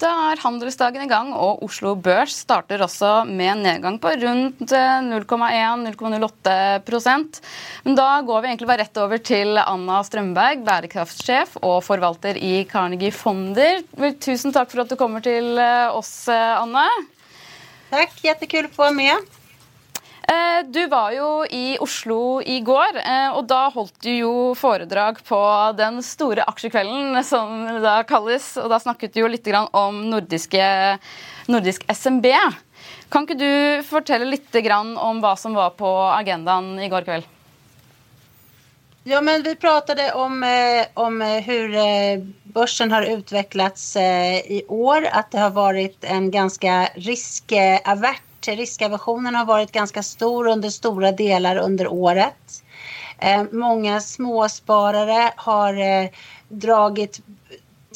Da 0.05 0.11
er 0.35 0.41
handelsdagen 0.43 1.07
i 1.07 1.09
gang, 1.09 1.31
og 1.33 1.63
Oslo 1.65 1.95
Børs 1.97 2.35
starter 2.45 2.83
også 2.85 3.25
med 3.25 3.55
en 3.55 3.63
nedgang 3.65 3.95
på 4.03 4.11
rundt 4.21 4.73
eh, 4.77 4.99
0,1-0,08 5.07 7.41
Men 7.87 7.97
da 7.97 8.21
går 8.27 8.43
vi 8.43 8.49
egentlig 8.51 8.69
bare 8.69 8.83
rett 8.83 9.01
over 9.01 9.19
til 9.25 9.57
Anna 9.63 10.03
Strømberg, 10.05 10.61
bærekraftsjef 10.67 11.57
og 11.63 11.79
forvalter 11.87 12.37
i 12.37 12.69
Carnegie 12.69 13.13
Fonder. 13.17 13.81
Tusen 14.21 14.53
takk 14.53 14.69
for 14.75 14.85
at 14.85 14.93
du 14.93 14.97
kommer 15.01 15.25
til 15.25 15.57
eh, 15.57 15.97
oss, 15.97 16.29
eh, 16.29 16.61
Anne. 16.61 16.85
Takk, 17.89 18.13
jättekul 18.27 18.69
å 18.69 18.73
få 18.77 18.85
være 18.91 19.01
med. 19.01 19.44
Eh, 20.29 20.65
du 20.67 20.87
var 20.87 21.13
jo 21.13 21.45
i 21.51 21.77
Oslo 21.81 22.41
i 22.41 22.61
går, 22.65 22.97
eh, 22.97 23.35
og 23.37 23.45
da 23.51 23.67
holdt 23.75 23.99
du 24.07 24.09
jo 24.09 24.33
foredrag 24.57 25.19
på 25.27 25.41
den 25.77 26.01
store 26.07 26.47
aksjekvelden, 26.49 27.19
som 27.27 27.67
det 27.69 27.83
da 27.85 27.99
kalles. 28.09 28.55
Og 28.63 28.71
da 28.73 28.81
snakket 28.81 29.13
du 29.13 29.21
jo 29.21 29.29
litt 29.29 29.51
om 29.77 30.01
nordiske, 30.09 30.65
nordisk 31.53 31.85
SMB. 31.93 32.31
Kan 33.13 33.29
ikke 33.29 33.37
du 33.37 33.85
fortelle 33.85 34.31
litt 34.31 34.57
om 34.65 35.21
hva 35.21 35.37
som 35.37 35.53
var 35.53 35.77
på 35.77 35.93
agendaen 36.15 36.79
i 36.81 36.89
går 36.89 37.05
kveld? 37.05 37.25
Ja, 39.05 39.21
men 39.21 39.43
vi 39.43 39.55
pratade 39.55 40.13
om, 40.13 40.43
eh, 40.43 40.87
om 40.95 41.21
eh, 41.21 41.43
hur 41.45 41.69
börsen 42.45 42.93
har 42.93 43.03
utvecklats 43.03 43.97
i 43.97 44.65
år. 44.69 45.09
Att 45.13 45.31
det 45.31 45.39
har 45.39 45.51
varit 45.51 46.05
en 46.05 46.31
ganska 46.31 46.89
riskavert 46.95 48.23
riskaversionen 48.53 49.35
har 49.35 49.45
varit 49.45 49.73
ganska 49.73 50.03
stor 50.03 50.47
under 50.47 50.71
stora 50.71 51.13
delar 51.13 51.57
under 51.57 51.87
året. 51.89 52.63
Eh, 53.19 53.43
många 53.53 54.01
småsparare 54.01 55.33
har 55.37 56.03
eh, 56.03 56.11
dragit 56.49 57.21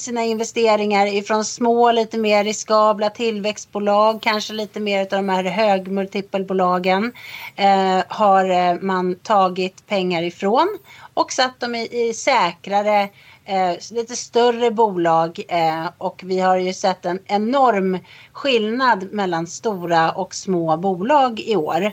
sina 0.01 0.25
investeringar 0.25 1.07
ifrån 1.07 1.45
små, 1.45 1.93
lite 1.93 2.19
mer 2.19 2.45
riskabla 2.45 3.11
tillväxtbolag, 3.11 4.23
kanske 4.23 4.53
lite 4.53 4.81
mer 4.81 5.01
av 5.01 5.07
de 5.09 5.29
här 5.29 5.45
högmultipelbolagen 5.45 7.13
eh, 7.57 8.03
har 8.09 8.51
eh, 8.51 8.75
man 8.81 9.15
tagit 9.15 9.87
pengar 9.87 10.23
ifrån 10.23 10.79
och 11.15 11.33
satt 11.33 11.61
dem 11.61 11.75
i, 11.75 12.09
i 12.09 12.15
säkrare 12.15 13.09
eh, 13.49 13.77
lite 13.91 14.17
större 14.17 14.71
bolag 14.71 15.41
eh, 15.49 15.87
och 15.99 16.23
vi 16.25 16.41
har 16.41 16.57
ju 16.57 16.73
sett 16.73 17.07
en 17.07 17.19
enorm 17.27 17.99
skillnad 18.33 19.13
mellan 19.13 19.47
stora 19.47 20.11
och 20.13 20.35
små 20.35 20.77
bolag 20.77 21.41
i 21.41 21.57
år. 21.57 21.93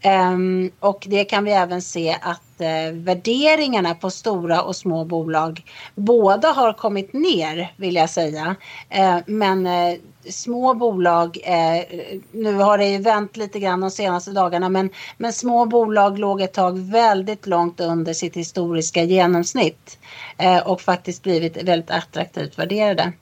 Eh, 0.00 0.36
och 0.80 1.04
det 1.08 1.24
kan 1.24 1.44
vi 1.44 1.52
även 1.52 1.82
se 1.82 2.16
att 2.20 2.60
eh, 2.60 2.92
värderingarna 2.92 3.94
på 3.94 4.10
stora 4.10 4.62
och 4.62 4.76
små 4.76 5.04
bolag 5.04 5.62
båda 5.94 6.48
har 6.48 6.72
kommit 6.72 7.12
ner 7.12 7.72
vill 7.76 7.94
jag 7.94 8.10
säga. 8.10 8.56
Eh, 8.88 9.18
men 9.26 9.66
eh, 9.66 9.98
små 10.30 10.74
bolag, 10.74 11.38
eh, 11.44 11.84
nu 12.32 12.54
har 12.54 12.78
det 12.78 12.86
ju 12.86 12.98
vänt 12.98 13.36
lite 13.36 13.58
grann 13.60 13.80
de 13.80 13.90
senaste 13.90 14.30
dagarna, 14.30 14.68
men, 14.68 14.90
men 15.16 15.32
små 15.32 15.66
bolag 15.66 16.18
låg 16.18 16.40
ett 16.40 16.52
tag 16.52 16.78
väldigt 16.78 17.46
långt 17.46 17.80
under 17.80 18.12
sitt 18.12 18.36
historiska 18.36 19.02
genomsnitt 19.02 19.98
eh, 20.38 20.58
och 20.58 20.80
faktiskt 20.80 21.22
blivit 21.22 21.62
väldigt 21.62 21.90
attraktivt 21.90 22.58
värderade. 22.58 23.12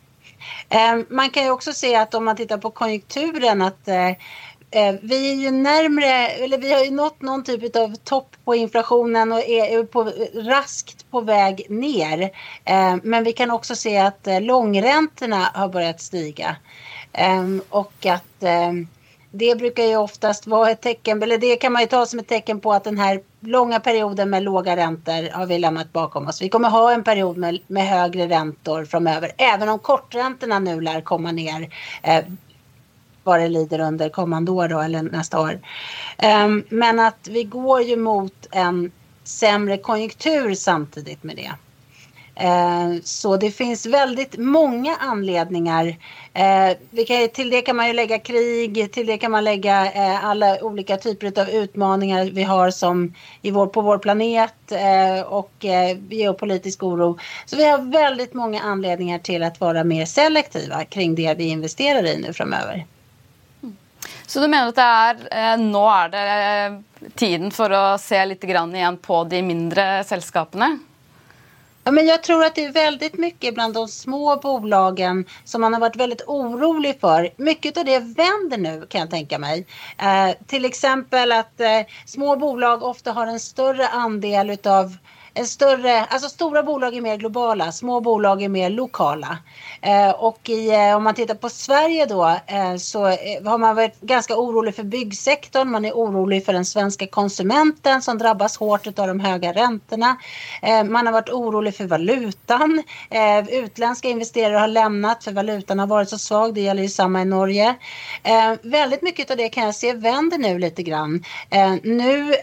Eh, 0.68 0.98
man 1.08 1.30
kan 1.30 1.44
ju 1.44 1.50
också 1.50 1.72
se 1.72 1.96
att 1.96 2.14
om 2.14 2.24
man 2.24 2.36
tittar 2.36 2.58
på 2.58 2.70
konjunkturen 2.70 3.62
att 3.62 3.88
eh, 3.88 4.08
eh 4.70 4.94
vi 5.02 5.30
är 5.30 5.34
ju 5.34 5.50
närmre, 5.50 6.28
eller 6.28 6.58
vi 6.58 6.72
har 6.72 6.84
ju 6.84 6.90
nått 6.90 7.22
någon 7.22 7.44
typ 7.44 7.76
av 7.76 7.96
topp 7.96 8.36
på 8.44 8.54
inflationen 8.54 9.32
och 9.32 9.48
är 9.48 9.84
på, 9.84 10.12
raskt 10.34 11.10
på 11.10 11.20
väg 11.20 11.66
ner. 11.68 12.22
Eh, 12.64 12.96
men 13.02 13.24
vi 13.24 13.32
kan 13.32 13.50
också 13.50 13.74
se 13.74 13.98
att 13.98 14.26
eh, 14.26 14.40
långräntorna 14.40 15.50
har 15.54 15.68
börjat 15.68 16.00
stiga. 16.00 16.56
Ehm, 17.12 17.62
och 17.68 18.06
att 18.06 18.42
ehm, 18.42 18.86
det 19.30 19.58
brukar 19.58 19.84
ju 19.84 19.96
oftast 19.96 20.46
vara 20.46 20.70
ett 20.70 20.80
tecken, 20.80 21.22
eller 21.22 21.38
det 21.38 21.56
kan 21.56 21.72
man 21.72 21.82
ju 21.82 21.88
ta 21.88 22.06
som 22.06 22.18
ett 22.18 22.28
tecken 22.28 22.60
på 22.60 22.72
att 22.72 22.84
den 22.84 22.98
här 22.98 23.20
långa 23.40 23.80
perioden 23.80 24.30
med 24.30 24.42
låga 24.42 24.76
räntor 24.76 25.32
har 25.32 25.46
vi 25.46 25.58
lämnat 25.58 25.92
bakom 25.92 26.28
oss. 26.28 26.42
Vi 26.42 26.48
kommer 26.48 26.70
ha 26.70 26.92
en 26.92 27.04
period 27.04 27.36
med, 27.36 27.58
med 27.66 27.88
högre 27.88 28.28
räntor 28.28 28.84
framöver, 28.84 29.32
även 29.36 29.68
om 29.68 29.78
korträntorna 29.78 30.58
nu 30.58 30.80
lär 30.80 31.00
komma 31.00 31.32
ner 31.32 31.74
eh, 32.02 32.24
vad 33.24 33.40
det 33.40 33.48
lider 33.48 33.80
under 33.80 34.08
kommande 34.08 34.50
år 34.50 34.68
då, 34.68 34.80
eller 34.80 35.02
nästa 35.02 35.40
år. 35.40 35.60
Um, 36.44 36.64
men 36.68 37.00
att 37.00 37.28
vi 37.30 37.44
går 37.44 37.82
ju 37.82 37.96
mot 37.96 38.46
en 38.50 38.92
sämre 39.24 39.78
konjunktur 39.78 40.54
samtidigt 40.54 41.22
med 41.22 41.36
det. 41.36 41.52
Eh, 42.34 43.02
så 43.04 43.36
det 43.36 43.50
finns 43.50 43.86
väldigt 43.86 44.38
många 44.38 44.96
anledningar. 44.96 45.96
Eh, 46.34 47.28
till 47.32 47.50
det 47.50 47.62
kan 47.62 47.76
man 47.76 47.86
ju 47.86 47.92
lägga 47.92 48.18
krig, 48.18 48.92
till 48.92 49.06
det 49.06 49.18
kan 49.18 49.30
man 49.30 49.44
lägga 49.44 49.92
eh, 49.92 50.24
alla 50.24 50.64
olika 50.64 50.96
typer 50.96 51.40
av 51.40 51.48
utmaningar 51.48 52.24
vi 52.24 52.42
har 52.42 52.70
som 52.70 53.14
i 53.42 53.50
vår, 53.50 53.66
på 53.66 53.80
vår 53.80 53.98
planet 53.98 54.52
och 55.26 55.52
geopolitisk 56.08 56.82
oro. 56.82 57.18
Så 57.46 57.56
vi 57.56 57.68
har 57.68 57.78
väldigt 57.78 58.34
många 58.34 58.60
anledningar 58.60 59.18
till 59.18 59.42
att 59.42 59.60
vara 59.60 59.84
mer 59.84 60.04
selektiva 60.04 60.84
kring 60.84 61.14
det 61.14 61.34
vi 61.34 61.44
investerar 61.44 62.06
i 62.06 62.16
nu 62.16 62.32
framöver. 62.32 62.86
Så 64.26 64.40
du 64.40 64.48
menar 64.48 64.68
att 64.68 64.74
det 64.74 64.82
är, 64.82 65.56
nu 65.56 65.78
är 65.78 66.08
det 66.08 66.82
tiden 67.14 67.50
för 67.50 67.70
att 67.70 68.00
se 68.00 68.26
lite 68.26 68.46
grann 68.46 68.74
igen 68.74 68.96
på 68.96 69.24
de 69.24 69.42
mindre 69.42 70.04
sällskapen? 70.04 70.78
Ja, 71.84 71.92
men 71.92 72.06
jag 72.06 72.22
tror 72.22 72.44
att 72.44 72.54
det 72.54 72.64
är 72.64 72.72
väldigt 72.72 73.18
mycket 73.18 73.54
bland 73.54 73.74
de 73.74 73.88
små 73.88 74.36
bolagen 74.36 75.24
som 75.44 75.60
man 75.60 75.72
har 75.72 75.80
varit 75.80 75.96
väldigt 75.96 76.22
orolig 76.26 77.00
för. 77.00 77.30
Mycket 77.36 77.76
av 77.76 77.84
det 77.84 77.98
vänder 77.98 78.58
nu 78.58 78.86
kan 78.88 79.00
jag 79.00 79.10
tänka 79.10 79.38
mig. 79.38 79.66
Eh, 79.98 80.46
till 80.46 80.64
exempel 80.64 81.32
att 81.32 81.60
eh, 81.60 81.80
små 82.06 82.36
bolag 82.36 82.82
ofta 82.82 83.12
har 83.12 83.26
en 83.26 83.40
större 83.40 83.88
andel 83.88 84.50
utav 84.50 84.96
en 85.34 85.46
större, 85.46 86.04
alltså 86.04 86.28
stora 86.28 86.62
bolag 86.62 86.96
är 86.96 87.00
mer 87.00 87.16
globala, 87.16 87.72
små 87.72 88.00
bolag 88.00 88.42
är 88.42 88.48
mer 88.48 88.70
lokala. 88.70 89.38
Eh, 89.80 90.10
och 90.10 90.48
i, 90.48 90.70
eh, 90.70 90.96
om 90.96 91.04
man 91.04 91.14
tittar 91.14 91.34
på 91.34 91.48
Sverige 91.48 92.06
då 92.06 92.36
eh, 92.46 92.76
så 92.76 93.06
eh, 93.06 93.44
har 93.44 93.58
man 93.58 93.76
varit 93.76 94.00
ganska 94.00 94.36
orolig 94.36 94.76
för 94.76 94.82
byggsektorn. 94.82 95.70
Man 95.70 95.84
är 95.84 95.92
orolig 95.92 96.44
för 96.44 96.52
den 96.52 96.64
svenska 96.64 97.06
konsumenten 97.06 98.02
som 98.02 98.18
drabbas 98.18 98.56
hårt 98.56 98.86
av 98.86 99.06
de 99.08 99.20
höga 99.20 99.52
räntorna. 99.52 100.16
Eh, 100.62 100.84
man 100.84 101.06
har 101.06 101.12
varit 101.12 101.30
orolig 101.30 101.76
för 101.76 101.84
valutan. 101.84 102.82
Eh, 103.10 103.48
utländska 103.48 104.08
investerare 104.08 104.58
har 104.58 104.68
lämnat 104.68 105.24
för 105.24 105.32
valutan 105.32 105.78
har 105.78 105.86
varit 105.86 106.08
så 106.08 106.18
svag. 106.18 106.54
Det 106.54 106.60
gäller 106.60 106.82
ju 106.82 106.88
samma 106.88 107.22
i 107.22 107.24
Norge. 107.24 107.74
Eh, 108.22 108.52
väldigt 108.62 109.02
mycket 109.02 109.30
av 109.30 109.36
det 109.36 109.48
kan 109.48 109.64
jag 109.64 109.74
se 109.74 109.92
vänder 109.92 110.38
nu 110.38 110.58
lite 110.58 110.82
grann. 110.82 111.24
Eh, 111.50 111.74
nu, 111.82 112.34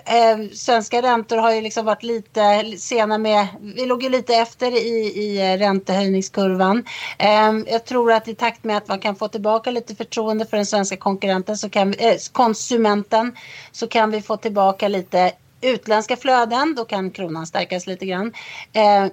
svenska 0.53 1.01
räntor 1.01 1.37
har 1.37 1.51
ju 1.51 1.61
liksom 1.61 1.85
varit 1.85 2.03
lite 2.03 2.63
sena 2.79 3.17
med, 3.17 3.47
vi 3.61 3.85
låg 3.85 4.03
ju 4.03 4.09
lite 4.09 4.35
efter 4.35 4.71
i, 4.71 5.13
i 5.15 5.57
räntehöjningskurvan. 5.57 6.85
Ehm, 7.17 7.65
jag 7.69 7.85
tror 7.85 8.11
att 8.11 8.27
i 8.27 8.35
takt 8.35 8.63
med 8.63 8.77
att 8.77 8.87
man 8.87 8.99
kan 8.99 9.15
få 9.15 9.27
tillbaka 9.27 9.71
lite 9.71 9.95
förtroende 9.95 10.45
för 10.45 10.57
den 10.57 10.65
svenska 10.65 10.97
konkurrenten 10.97 11.57
så 11.57 11.69
kan 11.69 11.91
vi, 11.91 12.07
äh, 12.07 12.15
konsumenten 12.31 13.35
så 13.71 13.87
kan 13.87 14.11
vi 14.11 14.21
få 14.21 14.37
tillbaka 14.37 14.87
lite 14.87 15.31
utländska 15.61 16.15
flöden. 16.15 16.75
Då 16.75 16.85
kan 16.85 17.11
kronan 17.11 17.47
stärkas 17.47 17.87
lite 17.87 18.05
grann. 18.05 18.33
Ehm, 18.73 19.09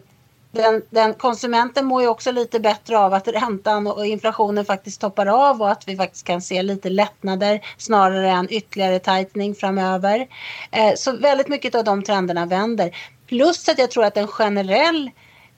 den, 0.56 0.82
den, 0.90 1.14
konsumenten 1.14 1.87
mår 1.87 2.02
ju 2.02 2.08
också 2.08 2.32
lite 2.32 2.61
bättre 2.61 2.99
av 2.99 3.14
att 3.14 3.28
räntan 3.28 3.87
och 3.87 4.06
inflationen 4.06 4.64
faktiskt 4.64 5.00
toppar 5.00 5.26
av 5.26 5.62
och 5.62 5.70
att 5.70 5.88
vi 5.88 5.96
faktiskt 5.96 6.26
kan 6.26 6.42
se 6.42 6.62
lite 6.62 6.90
lättnader 6.90 7.61
snarare 7.76 8.30
än 8.30 8.46
ytterligare 8.50 8.99
tightening 8.99 9.54
framöver. 9.54 10.26
Eh, 10.70 10.94
så 10.96 11.16
väldigt 11.16 11.49
mycket 11.49 11.75
av 11.75 11.85
de 11.85 12.02
trenderna 12.02 12.46
vänder. 12.46 12.96
Plus 13.26 13.68
att 13.68 13.78
jag 13.78 13.90
tror 13.90 14.04
att 14.04 14.16
en 14.16 14.26
generell 14.26 15.11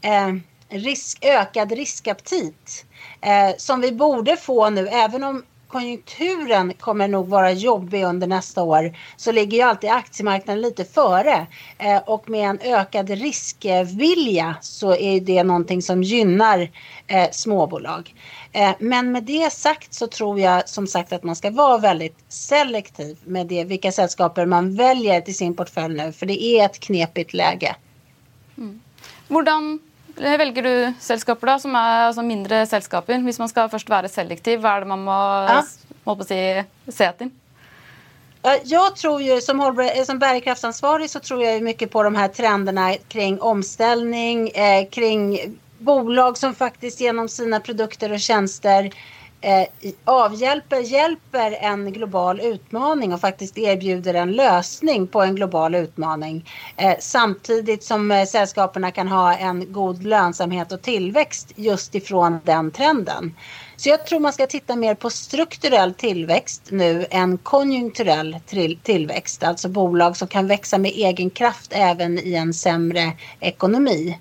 eh, 0.02 0.34
risk, 0.68 1.24
ökad 1.24 1.72
riskaptit 1.72 2.84
eh, 3.20 3.56
som 3.56 3.80
vi 3.80 3.92
borde 3.92 4.36
få 4.36 4.70
nu, 4.70 4.88
även 4.88 5.24
om 5.24 5.44
konjunkturen 5.68 6.74
kommer 6.74 7.08
nog 7.08 7.28
vara 7.28 7.52
jobbig 7.52 8.04
under 8.04 8.26
nästa 8.26 8.62
år 8.62 8.96
så 9.16 9.32
ligger 9.32 9.58
ju 9.58 9.62
alltid 9.62 9.90
aktiemarknaden 9.90 10.62
lite 10.62 10.84
före. 10.84 11.46
Eh, 11.78 11.98
och 12.06 12.30
med 12.30 12.50
en 12.50 12.58
ökad 12.62 13.10
riskvilja 13.10 14.56
så 14.60 14.94
är 14.94 15.20
det 15.20 15.42
någonting 15.42 15.82
som 15.82 16.02
gynnar 16.02 16.70
eh, 17.06 17.30
småbolag. 17.32 18.14
Eh, 18.52 18.74
men 18.78 19.12
med 19.12 19.24
det 19.24 19.52
sagt 19.52 19.94
så 19.94 20.06
tror 20.06 20.40
jag 20.40 20.68
som 20.68 20.86
sagt 20.86 21.12
att 21.12 21.22
man 21.22 21.36
ska 21.36 21.50
vara 21.50 21.78
väldigt 21.78 22.16
selektiv 22.28 23.18
med 23.24 23.46
det, 23.46 23.64
vilka 23.64 23.92
sällskaper 23.92 24.46
man 24.46 24.76
väljer 24.76 25.20
till 25.20 25.36
sin 25.36 25.56
portfölj 25.56 25.94
nu. 25.94 26.12
För 26.12 26.26
det 26.26 26.42
är 26.44 26.64
ett 26.64 26.80
knepigt 26.80 27.34
läge. 27.34 27.76
Mm. 28.58 28.80
Hvordan 29.28 29.78
velger 30.18 30.62
du 30.62 30.94
selskaper 31.00 31.46
da, 31.46 31.58
som 31.58 31.74
er 31.78 32.06
altså 32.08 32.22
mindre 32.26 32.62
selskaper? 32.66 33.20
Hvis 33.24 33.38
man 33.38 33.48
ska 33.48 33.68
först 33.68 33.88
vara 33.88 34.08
selektiv, 34.08 34.60
vad 34.60 34.72
är 34.72 34.80
det 34.80 34.90
man 34.90 35.04
må, 35.06 35.18
ja. 35.48 35.62
må 36.04 36.16
på 36.16 36.24
si, 36.24 36.40
se 36.88 37.04
etter? 37.04 37.30
Jag 38.64 38.96
tror 38.96 39.22
ju 39.22 39.40
som, 39.40 39.60
hållbar, 39.60 40.04
som 40.04 40.18
bärkraftsansvarig 40.18 41.10
så 41.10 41.20
tror 41.20 41.42
jag 41.42 41.62
mycket 41.62 41.90
på 41.90 42.02
de 42.02 42.14
här 42.14 42.28
trenderna 42.28 42.94
kring 43.08 43.40
omställning, 43.40 44.48
eh, 44.48 44.88
kring 44.88 45.38
bolag 45.78 46.38
som 46.38 46.54
faktiskt 46.54 47.00
genom 47.00 47.28
sina 47.28 47.60
produkter 47.60 48.12
och 48.12 48.20
tjänster 48.20 48.90
eh, 49.40 49.92
avhjälper, 50.04 50.80
hjälper 50.80 51.52
en 51.60 51.92
global 51.92 52.40
utmaning 52.40 53.14
och 53.14 53.20
faktiskt 53.20 53.58
erbjuder 53.58 54.14
en 54.14 54.32
lösning 54.32 55.06
på 55.06 55.22
en 55.22 55.34
global 55.34 55.74
utmaning. 55.74 56.50
Eh, 56.76 56.94
samtidigt 57.00 57.84
som 57.84 58.10
eh, 58.10 58.24
sällskapen 58.24 58.92
kan 58.92 59.08
ha 59.08 59.34
en 59.34 59.72
god 59.72 60.02
lönsamhet 60.02 60.72
och 60.72 60.82
tillväxt 60.82 61.52
just 61.56 61.94
ifrån 61.94 62.40
den 62.44 62.70
trenden. 62.70 63.34
Så 63.76 63.88
jag 63.88 64.06
tror 64.06 64.20
man 64.20 64.32
ska 64.32 64.46
titta 64.46 64.76
mer 64.76 64.94
på 64.94 65.10
strukturell 65.10 65.94
tillväxt 65.94 66.62
nu 66.70 67.06
än 67.10 67.38
konjunkturell 67.38 68.36
tillväxt. 68.82 69.42
Alltså 69.42 69.68
bolag 69.68 70.16
som 70.16 70.28
kan 70.28 70.46
växa 70.46 70.78
med 70.78 70.90
egen 70.90 71.30
kraft 71.30 71.72
även 71.74 72.18
i 72.18 72.34
en 72.34 72.54
sämre 72.54 73.12
ekonomi. 73.40 74.18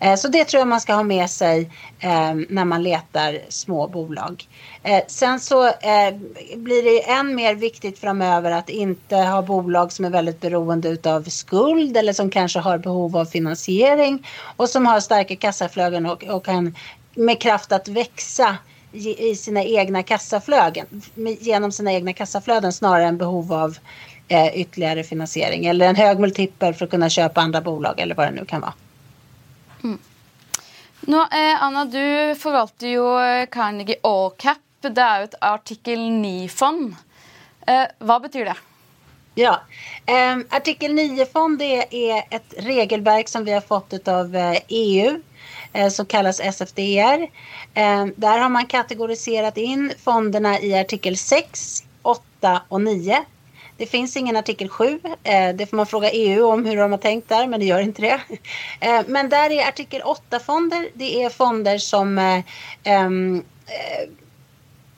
Eh, 0.00 0.16
så 0.16 0.28
det 0.28 0.44
tror 0.44 0.58
jag 0.58 0.68
man 0.68 0.80
ska 0.80 0.94
ha 0.94 1.02
med 1.02 1.30
sig 1.30 1.70
eh, 2.00 2.34
när 2.48 2.64
man 2.64 2.82
letar 2.82 3.38
små 3.48 3.88
bolag. 3.88 4.48
Eh, 4.82 5.02
sen 5.08 5.40
så 5.40 5.66
eh, 5.66 6.14
blir 6.56 6.82
det 6.82 7.10
än 7.10 7.34
mer 7.34 7.54
viktigt 7.54 7.98
framöver 7.98 8.50
att 8.50 8.68
inte 8.68 9.16
ha 9.16 9.42
bolag 9.42 9.92
som 9.92 10.04
är 10.04 10.10
väldigt 10.10 10.40
beroende 10.40 10.96
av 11.04 11.22
skuld 11.22 11.96
eller 11.96 12.12
som 12.12 12.30
kanske 12.30 12.58
har 12.58 12.78
behov 12.78 13.16
av 13.16 13.24
finansiering 13.24 14.26
och 14.56 14.68
som 14.68 14.86
har 14.86 15.00
starka 15.00 15.36
kassaflöden 15.36 16.06
och, 16.06 16.24
och 16.24 16.44
kan 16.44 16.74
med 17.14 17.40
kraft 17.40 17.72
att 17.72 17.88
växa 17.88 18.56
i 18.92 19.34
sina 19.34 19.64
egna 19.64 20.02
kassaflöden, 20.02 20.86
genom 21.40 21.72
sina 21.72 21.92
egna 21.92 22.12
kassaflöden 22.12 22.72
snarare 22.72 23.04
än 23.04 23.18
behov 23.18 23.52
av 23.52 23.78
eh, 24.28 24.60
ytterligare 24.60 25.04
finansiering 25.04 25.66
eller 25.66 25.86
en 25.86 25.96
hög 25.96 26.20
multipel 26.20 26.74
för 26.74 26.84
att 26.84 26.90
kunna 26.90 27.08
köpa 27.08 27.40
andra 27.40 27.60
bolag 27.60 28.00
eller 28.00 28.14
vad 28.14 28.26
det 28.26 28.30
nu 28.30 28.44
kan 28.44 28.60
vara. 28.60 28.72
Mm. 29.84 29.98
Nå, 31.00 31.20
eh, 31.20 31.62
Anna, 31.62 31.84
du 31.84 32.34
förvaltar 32.34 32.86
ju 32.86 33.20
eh, 33.20 33.46
Carnegie 33.46 33.96
Allcap. 34.02 34.58
Det 34.80 35.00
är 35.00 35.22
ett 35.22 35.34
artikel 35.40 35.98
9-fond. 35.98 36.96
Eh, 37.66 37.84
vad 37.98 38.22
betyder 38.22 38.44
det? 38.44 38.56
Ja, 39.34 39.62
eh, 40.06 40.36
artikel 40.50 40.92
9-fond 40.92 41.62
är 41.62 42.22
ett 42.30 42.54
regelverk 42.58 43.28
som 43.28 43.44
vi 43.44 43.52
har 43.52 43.60
fått 43.60 44.08
av 44.08 44.36
eh, 44.36 44.58
EU 44.68 45.20
eh, 45.72 45.88
som 45.88 46.06
kallas 46.06 46.40
SFDR. 46.40 47.28
Där 48.16 48.38
har 48.38 48.48
man 48.48 48.66
kategoriserat 48.66 49.56
in 49.56 49.92
fonderna 50.04 50.60
i 50.60 50.78
artikel 50.78 51.16
6, 51.16 51.84
8 52.02 52.62
och 52.68 52.80
9 52.80 53.24
det 53.76 53.86
finns 53.86 54.16
ingen 54.16 54.36
artikel 54.36 54.68
7. 54.68 55.00
Eh, 55.22 55.54
det 55.54 55.66
får 55.66 55.76
man 55.76 55.86
fråga 55.86 56.10
EU 56.10 56.46
om 56.46 56.64
hur 56.64 56.76
de 56.76 56.90
har 56.90 56.98
tänkt 56.98 57.28
där, 57.28 57.46
men 57.46 57.60
det 57.60 57.66
gör 57.66 57.80
inte 57.80 58.02
det. 58.02 58.20
Eh, 58.80 59.02
men 59.06 59.28
där 59.28 59.50
är 59.50 59.68
artikel 59.68 60.02
8-fonder. 60.02 60.88
Det 60.94 61.22
är 61.22 61.30
fonder 61.30 61.78
som 61.78 62.18
eh, 62.18 62.38
eh 62.94 63.10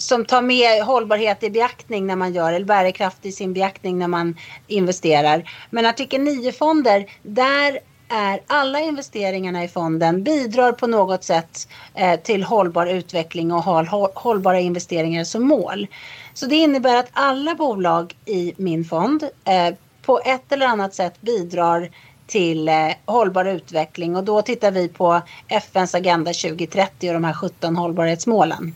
som 0.00 0.24
tar 0.24 0.42
med 0.42 0.82
hållbarhet 0.82 1.42
i 1.42 1.50
beaktning 1.50 2.06
när 2.06 2.16
man 2.16 2.32
gör, 2.32 2.52
eller 2.52 2.66
bärkraft 2.66 3.26
i 3.26 3.32
sin 3.32 3.52
beaktning 3.52 3.98
när 3.98 4.08
man 4.08 4.36
investerar. 4.66 5.50
Men 5.70 5.86
artikel 5.86 6.20
9-fonder, 6.20 7.06
där 7.22 7.78
är 8.08 8.40
alla 8.46 8.80
investeringarna 8.80 9.64
i 9.64 9.68
fonden 9.68 10.22
bidrar 10.22 10.72
på 10.72 10.86
något 10.86 11.24
sätt 11.24 11.68
eh, 11.94 12.20
till 12.20 12.42
hållbar 12.42 12.86
utveckling 12.86 13.52
och 13.52 13.62
har 13.62 14.12
hållbara 14.14 14.60
investeringar 14.60 15.24
som 15.24 15.48
mål. 15.48 15.86
Så 16.34 16.46
det 16.46 16.56
innebär 16.56 16.96
att 16.96 17.10
alla 17.12 17.54
bolag 17.54 18.14
i 18.24 18.54
min 18.56 18.84
fond 18.84 19.24
eh, 19.44 19.74
på 20.02 20.20
ett 20.24 20.52
eller 20.52 20.66
annat 20.66 20.94
sätt 20.94 21.20
bidrar 21.20 21.90
till 22.26 22.68
eh, 22.68 22.90
hållbar 23.04 23.44
utveckling 23.44 24.16
och 24.16 24.24
då 24.24 24.42
tittar 24.42 24.70
vi 24.70 24.88
på 24.88 25.20
FNs 25.48 25.94
Agenda 25.94 26.32
2030 26.32 27.08
och 27.08 27.14
de 27.14 27.24
här 27.24 27.32
17 27.32 27.76
hållbarhetsmålen. 27.76 28.74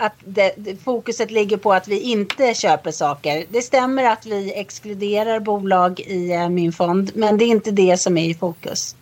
att 0.00 0.14
det, 0.24 0.82
fokuset 0.84 1.30
ligger 1.30 1.56
på 1.56 1.72
att 1.72 1.88
vi 1.88 2.00
inte 2.00 2.54
köper 2.54 2.90
saker. 2.90 3.44
Det 3.50 3.62
stämmer 3.62 4.04
att 4.04 4.26
vi 4.26 4.54
exkluderar 4.54 5.40
bolag 5.40 6.00
i 6.00 6.32
eh, 6.32 6.48
min 6.48 6.72
fond, 6.72 7.10
men 7.14 7.38
det 7.38 7.44
är 7.44 7.48
inte 7.48 7.70
det 7.70 7.96
som 7.96 8.18
är 8.18 8.28
i 8.28 8.34
fokus. 8.34 8.96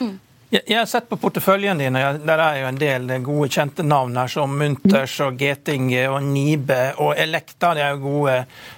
Mm. 0.00 0.18
Jeg 0.50 0.78
har 0.78 0.86
sett 0.86 1.08
på 1.08 1.16
porteføljen 1.18 1.78
din, 1.78 1.96
der 1.98 2.38
er 2.38 2.60
jo 2.60 2.66
en 2.68 2.78
del 2.78 3.10
gode 3.26 3.48
kjente 3.50 3.82
navn 3.82 4.14
her, 4.14 4.30
som 4.30 4.52
Munters 4.54 5.16
og 5.24 5.40
Getinge 5.42 6.04
og 6.06 6.20
Nibe 6.22 6.92
og 7.02 7.18
Elekta. 7.18 7.72
Det 7.74 7.82
er 7.82 7.96
jo 7.96 8.04
gode 8.04 8.36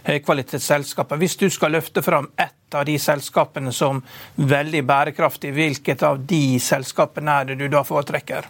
høykvalitetsselskaper. 0.08 1.20
Hvis 1.20 1.36
du 1.36 1.50
skal 1.52 1.76
løfte 1.76 2.02
fram 2.02 2.30
ett 2.40 2.74
av 2.74 2.86
de 2.88 2.96
selskapene 3.00 3.72
som 3.76 4.00
veldig 4.36 4.84
bærekraftig, 4.88 5.52
hvilket 5.56 6.06
av 6.08 6.22
de 6.24 6.56
selskapene 6.62 7.36
er 7.42 7.50
det 7.50 7.60
du 7.60 7.68
da 7.72 7.84
foretrekker? 7.84 8.48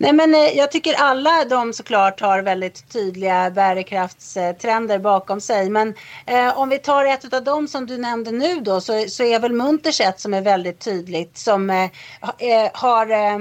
Nej, 0.00 0.12
men 0.12 0.34
eh, 0.34 0.40
jag 0.40 0.72
tycker 0.72 0.94
alla 0.94 1.44
de 1.44 1.72
såklart 1.72 2.20
har 2.20 2.42
väldigt 2.42 2.88
tydliga 2.92 3.50
bärkraftstrender 3.50 4.98
bakom 4.98 5.40
sig. 5.40 5.70
Men 5.70 5.94
eh, 6.26 6.58
om 6.58 6.68
vi 6.68 6.78
tar 6.78 7.04
ett 7.04 7.34
av 7.34 7.44
dem 7.44 7.68
som 7.68 7.86
du 7.86 7.98
nämnde 7.98 8.30
nu 8.30 8.60
då 8.60 8.80
så, 8.80 9.04
så 9.08 9.22
är 9.24 9.40
väl 9.40 9.52
Munters 9.52 10.00
ett 10.00 10.20
som 10.20 10.34
är 10.34 10.40
väldigt 10.40 10.80
tydligt 10.80 11.38
som 11.38 11.70
eh, 11.70 11.84
eh 12.38 12.70
har 12.72 13.10
eh, 13.10 13.38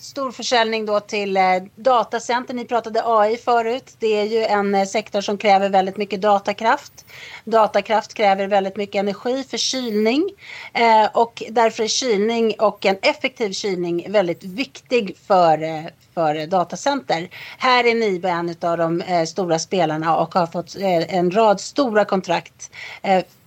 stor 0.00 0.32
försäljning 0.32 0.86
då 0.86 1.00
till 1.00 1.36
eh, 1.36 1.42
datacenter. 1.76 2.54
Ni 2.54 2.64
pratade 2.64 3.02
AI 3.04 3.36
förut. 3.36 3.96
Det 3.98 4.06
är 4.20 4.24
ju 4.24 4.44
en 4.44 4.74
eh, 4.74 4.84
sektor 4.84 5.20
som 5.20 5.38
kräver 5.38 5.68
väldigt 5.68 5.96
mycket 5.96 6.20
datakraft. 6.20 7.04
Datakraft 7.44 8.14
kräver 8.14 8.46
väldigt 8.46 8.76
mycket 8.76 9.00
energi 9.00 9.44
för 9.50 9.56
kylning 9.56 10.30
eh, 10.74 11.08
och 11.12 11.42
därför 11.50 11.82
är 11.82 11.88
kylning 11.88 12.54
och 12.58 12.86
en 12.86 12.98
effektiv 13.02 13.52
kylning 13.52 14.12
väldigt 14.12 14.44
viktig 14.44 15.16
för 15.26 15.62
eh, 15.62 15.84
för 16.14 16.46
datacenter. 16.46 17.28
Här 17.58 17.84
är 17.84 17.94
Nibe 17.94 18.28
en 18.28 18.54
av 18.60 18.78
de 18.78 19.00
eh, 19.00 19.24
stora 19.24 19.58
spelarna 19.58 20.16
och 20.16 20.34
har 20.34 20.46
fått 20.46 20.76
eh, 20.76 21.14
en 21.14 21.30
rad 21.30 21.60
stora 21.60 22.04
kontrakt 22.04 22.70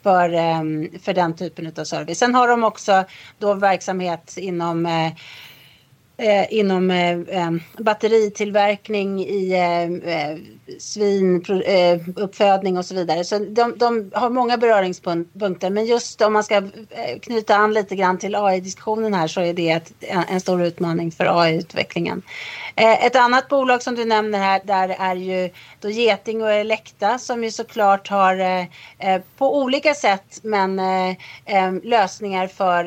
för, 0.03 0.29
för 0.99 1.13
den 1.13 1.35
typen 1.35 1.73
av 1.77 1.83
service. 1.83 2.19
Sen 2.19 2.35
har 2.35 2.47
de 2.47 2.63
också 2.63 3.03
då 3.39 3.53
verksamhet 3.53 4.37
inom 4.37 4.85
eh, 6.23 6.53
inom 6.53 6.91
eh, 6.91 7.11
eh, 7.11 7.51
batteritillverkning, 7.77 9.19
i 9.19 9.51
eh, 9.53 10.37
svinuppfödning 10.79 12.73
eh, 12.73 12.77
eh 12.77 12.79
och 12.79 12.85
så 12.85 12.95
vidare. 12.95 13.23
Så 13.23 13.39
de, 13.39 13.77
de, 13.77 14.11
har 14.13 14.29
många 14.29 14.57
beröringspunkter. 14.57 15.69
Men 15.69 15.85
just 15.85 16.21
om 16.21 16.33
man 16.33 16.43
ska 16.43 16.55
eh, 16.55 17.19
knyta 17.21 17.55
an 17.55 17.73
lite 17.73 17.95
grann 17.95 18.17
till 18.17 18.35
AI-diskussionen 18.35 19.13
här 19.13 19.27
så 19.27 19.41
är 19.41 19.53
det 19.53 19.69
ett, 19.69 19.93
en, 20.29 20.39
stor 20.39 20.63
utmaning 20.63 21.11
för 21.11 21.41
AI-utvecklingen. 21.41 22.21
ett 22.75 23.15
annat 23.15 23.49
bolag 23.49 23.83
som 23.83 23.95
du 23.95 24.05
nämner 24.05 24.39
här 24.39 24.61
där 24.63 24.95
är 24.99 25.15
ju 25.15 25.49
då 25.79 25.89
Geting 25.89 26.41
och 26.41 26.51
Elekta 26.51 27.17
som 27.17 27.43
ju 27.43 27.51
såklart 27.51 28.07
har 28.07 28.67
på 29.37 29.57
olika 29.57 29.93
sätt 29.93 30.39
men 30.43 30.81
lösningar 31.83 32.47
för 32.47 32.85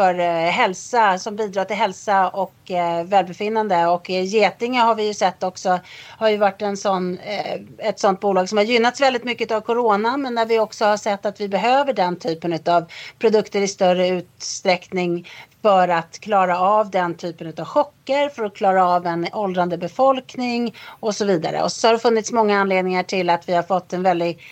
för 0.00 0.18
eh, 0.18 0.50
hälsa, 0.50 1.18
som 1.18 1.36
bidrar 1.36 1.64
till 1.64 1.76
hälsa 1.76 2.28
och 2.28 2.70
eh, 2.70 3.04
välbefinnande. 3.04 3.86
Och 3.86 4.10
Getinge 4.10 4.80
har 4.80 4.94
vi 4.94 5.06
ju 5.06 5.14
sett 5.14 5.42
också, 5.42 5.80
har 6.18 6.28
ju 6.28 6.36
varit 6.36 6.62
en 6.62 6.76
sån, 6.76 7.18
eh, 7.18 7.60
ett 7.78 8.00
sånt 8.00 8.20
bolag 8.20 8.48
som 8.48 8.58
har 8.58 8.64
gynnats 8.64 9.00
väldigt 9.00 9.24
mycket 9.24 9.50
av 9.50 9.60
corona, 9.60 10.16
men 10.16 10.34
där 10.34 10.46
vi 10.46 10.58
också 10.58 10.84
har 10.84 10.96
sett 10.96 11.26
att 11.26 11.40
vi 11.40 11.48
behöver 11.48 11.92
den 11.92 12.16
typen 12.16 12.58
av 12.66 12.84
produkter 13.18 13.60
i 13.60 13.68
större 13.68 14.08
utsträckning 14.08 15.28
för 15.62 15.88
att 15.88 16.18
klara 16.20 16.58
av 16.58 16.90
den 16.90 17.14
typen 17.14 17.52
av 17.58 17.64
chocker, 17.64 18.28
för 18.28 18.44
att 18.44 18.54
klara 18.54 18.86
av 18.86 19.06
en 19.06 19.26
åldrande 19.32 19.78
befolkning 19.78 20.74
och 21.00 21.14
så 21.14 21.24
vidare. 21.24 21.62
Och 21.62 21.72
så 21.72 21.88
har 21.88 21.92
det 21.92 21.98
funnits 21.98 22.32
många 22.32 22.60
anledningar 22.60 23.02
till 23.02 23.30
att 23.30 23.48
vi 23.48 23.54
har 23.54 23.62
fått 23.62 23.92
en 23.92 24.02
väldig 24.02 24.42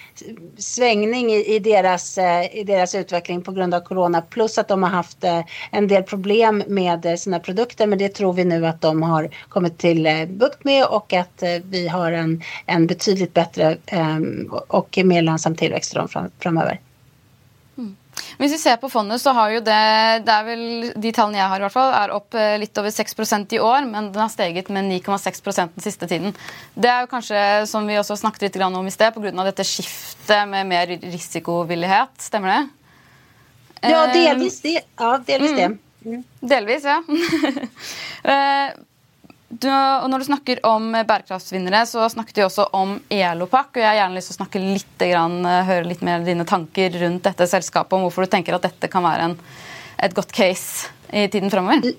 svängning 0.59 1.31
i, 1.31 1.55
i, 1.55 1.59
deras, 1.59 2.19
eh, 2.19 2.57
i 2.57 2.65
deras 2.65 2.95
utveckling 2.95 3.43
på 3.43 3.53
grund 3.53 3.75
av 3.75 3.81
corona. 3.81 4.21
Plus 4.21 4.59
att 4.59 4.69
de 4.69 4.83
har 4.83 4.91
haft 4.91 5.25
eh, 5.25 5.41
en 5.71 5.89
del 5.89 6.03
problem 6.03 6.63
med 6.67 7.07
eh, 7.07 7.15
sina 7.15 7.41
produkter. 7.41 7.87
Men 7.87 7.99
det 7.99 8.09
tror 8.09 8.33
vi 8.33 8.45
nu 8.45 8.67
att 8.67 8.81
de 8.81 9.03
har 9.03 9.31
kommit 9.49 9.79
till 9.79 10.27
bukt 10.29 10.65
med 10.65 10.87
och 10.87 11.13
att 11.13 11.43
vi 11.65 11.89
har 11.89 12.13
en, 12.13 12.43
en 12.67 12.87
betydligt 12.87 13.35
bättre 13.35 13.77
ehm, 13.87 14.53
och 14.69 14.99
mer 15.05 15.23
lönsam 15.23 15.55
tillväxt 15.55 15.97
framöver. 16.39 16.81
Hvis 18.39 18.53
vi 18.55 18.59
ser 18.61 18.77
på 18.83 18.91
fondet, 18.93 19.23
så 19.23 19.33
har 19.37 19.55
jo 19.55 19.63
det 19.65 19.79
det 20.27 20.35
er 20.35 20.47
vel, 20.47 20.65
De 21.01 21.13
tallene 21.15 21.41
jeg 21.41 21.51
har, 21.53 21.61
i 21.61 21.65
hvert 21.67 21.77
fall, 21.77 21.93
er 21.97 22.15
opp 22.15 22.37
eh, 22.39 22.57
litt 22.61 22.81
over 22.81 22.93
6% 22.95 23.57
i 23.57 23.61
år, 23.63 23.87
men 23.89 24.11
den 24.13 24.23
har 24.23 24.33
steget 24.33 24.71
med 24.75 24.91
9,6% 24.91 25.75
den 25.77 25.85
siste 25.85 26.09
tiden. 26.11 26.37
Det 26.75 26.91
er 26.91 27.05
jo 27.05 27.13
kanskje, 27.13 27.43
som 27.71 27.89
vi 27.89 27.99
også 28.01 28.19
snakket 28.21 28.49
litt 28.49 28.61
om 28.69 28.87
i 28.87 28.95
sted, 28.95 29.15
pga. 29.15 29.33
dette 29.49 29.67
skiftet 29.67 30.49
med 30.51 30.69
mer 30.69 30.93
risikovillighet. 31.03 32.15
Stemmer 32.23 32.55
det? 32.55 32.63
Ja, 33.93 34.07
delvis 34.13 34.61
det. 34.61 34.81
Ja, 34.99 35.17
delvis 35.27 35.55
det. 35.57 35.69
Mm. 35.69 35.79
mm. 36.05 36.25
Delvis, 36.41 36.85
ja. 36.85 37.03
Du, 39.49 39.69
og 39.73 40.11
når 40.13 40.21
du 40.21 40.27
snakker 40.29 40.59
om 40.69 40.91
bærekraftsvinnere, 40.93 41.87
så 41.89 42.05
snakket 42.13 42.37
du 42.37 42.43
også 42.45 42.67
om 42.77 42.99
Elopak. 43.09 43.71
og 43.73 43.81
Jeg 43.81 43.89
har 43.89 43.97
gjerne 44.03 44.19
lyst 44.19 44.29
til 44.29 44.37
å 44.37 44.41
snakke 44.43 44.61
litt, 44.61 44.99
grann, 45.01 45.39
eh, 45.47 45.65
høre 45.65 45.89
litt 45.89 46.03
mer 46.05 46.21
dine 46.27 46.45
tanker 46.45 46.93
rundt 47.01 47.25
dette 47.25 47.47
selskapet, 47.49 47.97
om 47.97 48.05
hvorfor 48.05 48.27
du 48.27 48.35
tenker 48.35 48.55
at 48.55 48.69
dette 48.69 48.93
kan 48.93 49.03
være 49.03 49.31
en, 49.31 49.39
et 50.05 50.15
godt 50.15 50.37
case 50.37 50.93
i 51.09 51.25
tiden 51.33 51.49
framover. 51.49 51.97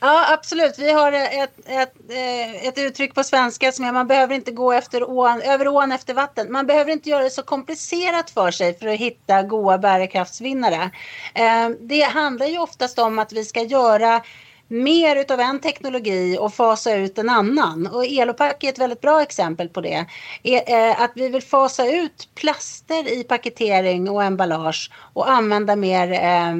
Ja, 0.00 0.32
absolut. 0.32 0.78
Vi 0.78 0.92
har 0.92 1.12
ett, 1.12 1.58
ett, 1.66 1.94
eh, 2.10 2.66
ett 2.66 2.78
uttryck 2.78 3.14
på 3.14 3.24
svenska 3.24 3.72
som 3.72 3.84
är 3.84 3.92
man 3.92 4.06
behöver 4.06 4.34
inte 4.34 4.50
gå 4.50 4.72
efter 4.72 5.10
ån, 5.10 5.42
över 5.42 5.68
ån 5.68 5.92
efter 5.92 6.14
vatten. 6.14 6.52
Man 6.52 6.66
behöver 6.66 6.92
inte 6.92 7.10
göra 7.10 7.22
det 7.22 7.30
så 7.30 7.42
komplicerat 7.42 8.30
för 8.30 8.50
sig 8.50 8.78
för 8.78 8.86
att 8.86 8.98
hitta 8.98 9.42
goda 9.42 9.78
bärkraftsvinnare. 9.78 10.90
Eh, 11.34 11.68
det 11.80 12.02
handlar 12.02 12.46
ju 12.46 12.58
oftast 12.58 12.98
om 12.98 13.18
att 13.18 13.32
vi 13.32 13.44
ska 13.44 13.62
göra 13.62 14.22
mer 14.70 15.16
utav 15.16 15.40
en 15.40 15.60
teknologi 15.60 16.38
och 16.40 16.54
fasa 16.54 16.94
ut 16.94 17.18
en 17.18 17.28
annan. 17.28 17.86
Och 17.86 18.04
Elopack 18.04 18.64
är 18.64 18.68
ett 18.68 18.78
väldigt 18.78 19.00
bra 19.00 19.22
exempel 19.22 19.68
på 19.68 19.80
det. 19.80 20.06
E, 20.42 20.62
eh, 20.66 21.00
att 21.00 21.10
vi 21.14 21.28
vill 21.28 21.42
fasa 21.42 21.90
ut 21.90 22.28
plaster 22.34 23.12
i 23.12 23.24
paketering 23.24 24.10
och 24.10 24.24
emballage 24.24 24.90
och 25.12 25.30
använda 25.30 25.76
mer 25.76 26.12
eh, 26.12 26.54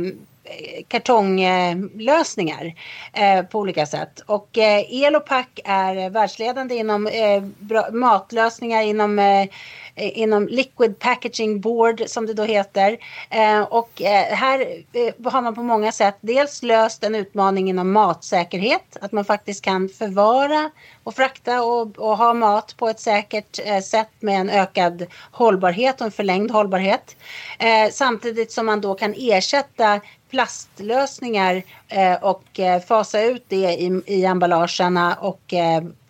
kartonglösningar 0.88 2.74
eh, 3.12 3.42
på 3.42 3.58
olika 3.58 3.86
sätt. 3.86 4.20
Och 4.26 4.48
Elopack 4.90 5.60
är 5.64 6.10
världsledande 6.10 6.74
inom 6.74 7.10
matlösningar 7.92 8.82
inom 8.82 9.46
Eh, 9.94 10.18
inom 10.18 10.48
Liquid 10.48 10.98
Packaging 10.98 11.60
Board 11.60 12.02
som 12.06 12.26
det 12.26 12.34
då 12.34 12.44
heter. 12.44 12.98
Eh, 13.30 13.60
och 13.62 14.02
eh, 14.02 14.34
här 14.34 14.60
eh, 14.92 15.32
har 15.32 15.42
man 15.42 15.54
på 15.54 15.62
många 15.62 15.92
sätt 15.92 16.16
dels 16.20 16.62
löst 16.62 17.04
en 17.04 17.14
utmaning 17.14 17.70
inom 17.70 17.92
matsäkerhet, 17.92 18.96
att 19.00 19.12
man 19.12 19.24
faktiskt 19.24 19.64
kan 19.64 19.88
förvara 19.88 20.70
och 21.04 21.14
frakta 21.14 21.62
och, 21.62 21.98
och 21.98 22.16
ha 22.16 22.34
mat 22.34 22.76
på 22.76 22.88
ett 22.88 23.00
säkert 23.00 23.58
eh, 23.64 23.80
sätt 23.80 24.10
med 24.20 24.40
en 24.40 24.50
ökad 24.50 25.06
hållbarhet 25.32 26.00
och 26.00 26.04
en 26.04 26.12
förlängd 26.12 26.50
hållbarhet. 26.50 27.16
samtidigt 27.92 28.52
som 28.52 28.66
man 28.66 28.80
då 28.80 28.94
kan 28.94 29.14
ersätta 29.18 30.00
plastlösningar 30.30 31.62
och 32.20 32.60
fasa 32.88 33.22
ut 33.22 33.44
det 33.48 33.56
i, 33.56 34.02
i 34.06 34.24
emballagerna 34.24 35.14
och 35.14 35.54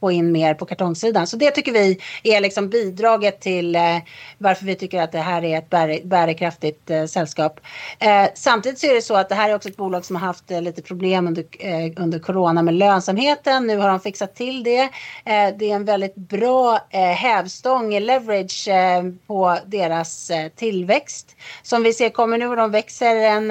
få 0.01 0.13
in 0.13 0.33
mer 0.33 0.55
på 0.55 0.67
kartongsidan. 0.67 1.27
Så 1.27 1.37
det 1.37 1.51
tycker 1.51 1.73
vi 1.73 1.99
är 2.23 2.41
liksom 2.41 2.69
bidraget 2.69 3.41
till 3.41 3.77
eh, 3.77 3.99
varför 4.39 4.65
vi 4.65 4.75
tycker 4.75 5.03
att 5.03 5.13
det 5.13 5.19
här 5.19 5.45
är 5.45 5.59
ett 5.59 5.71
bär, 5.71 6.01
bärkraftigt 6.05 6.91
eh, 6.91 7.05
sällskap. 7.05 7.61
Eh, 7.99 8.27
samtidigt 8.35 8.79
så 8.79 8.87
är 8.87 8.95
det 8.95 9.03
så 9.03 9.17
att 9.17 9.29
det 9.29 9.35
här 9.35 9.51
är 9.51 9.55
också 9.55 9.69
ett 9.69 9.77
bolag 9.77 10.05
som 10.05 10.17
har 10.17 10.27
haft 10.27 10.51
eh, 10.51 10.63
lite 10.63 10.83
problem 10.83 11.27
under, 11.27 11.45
eh, 11.59 11.93
under 11.97 12.19
corona 12.19 12.63
med 12.63 12.75
lönsamheten. 12.75 13.67
Nu 13.67 13.79
har 13.79 13.89
de 13.89 14.01
fixat 14.01 14.35
till 14.35 14.63
det. 14.63 14.83
Eh, 15.25 15.57
det 15.59 15.71
är 15.71 15.75
en 15.75 15.85
väldigt 15.85 16.15
bra 16.15 16.79
eh, 16.91 17.01
hävstång, 17.01 17.95
eh, 17.95 18.01
leverage 18.01 18.69
eh, 18.69 19.03
på 19.27 19.59
deras 19.67 20.31
tillväxt. 20.57 21.37
Som 21.63 21.83
vi 21.83 21.93
ser 21.93 22.11
kommer 22.11 22.39
nu 22.39 22.47
och 22.47 22.57
de 22.57 22.71
växer 22.71 23.17
en, 23.17 23.51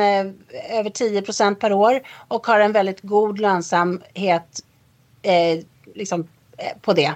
över 0.69 0.89
10 0.89 1.21
procent 1.21 1.59
per 1.59 1.73
år 1.73 2.01
och 2.27 2.47
har 2.47 2.59
en 2.59 2.71
väldigt 2.71 3.01
god 3.01 3.39
lönsamhet 3.39 4.63
liksom 5.95 6.27
Eh, 6.59 6.77
på 6.81 6.93
det. 6.93 7.13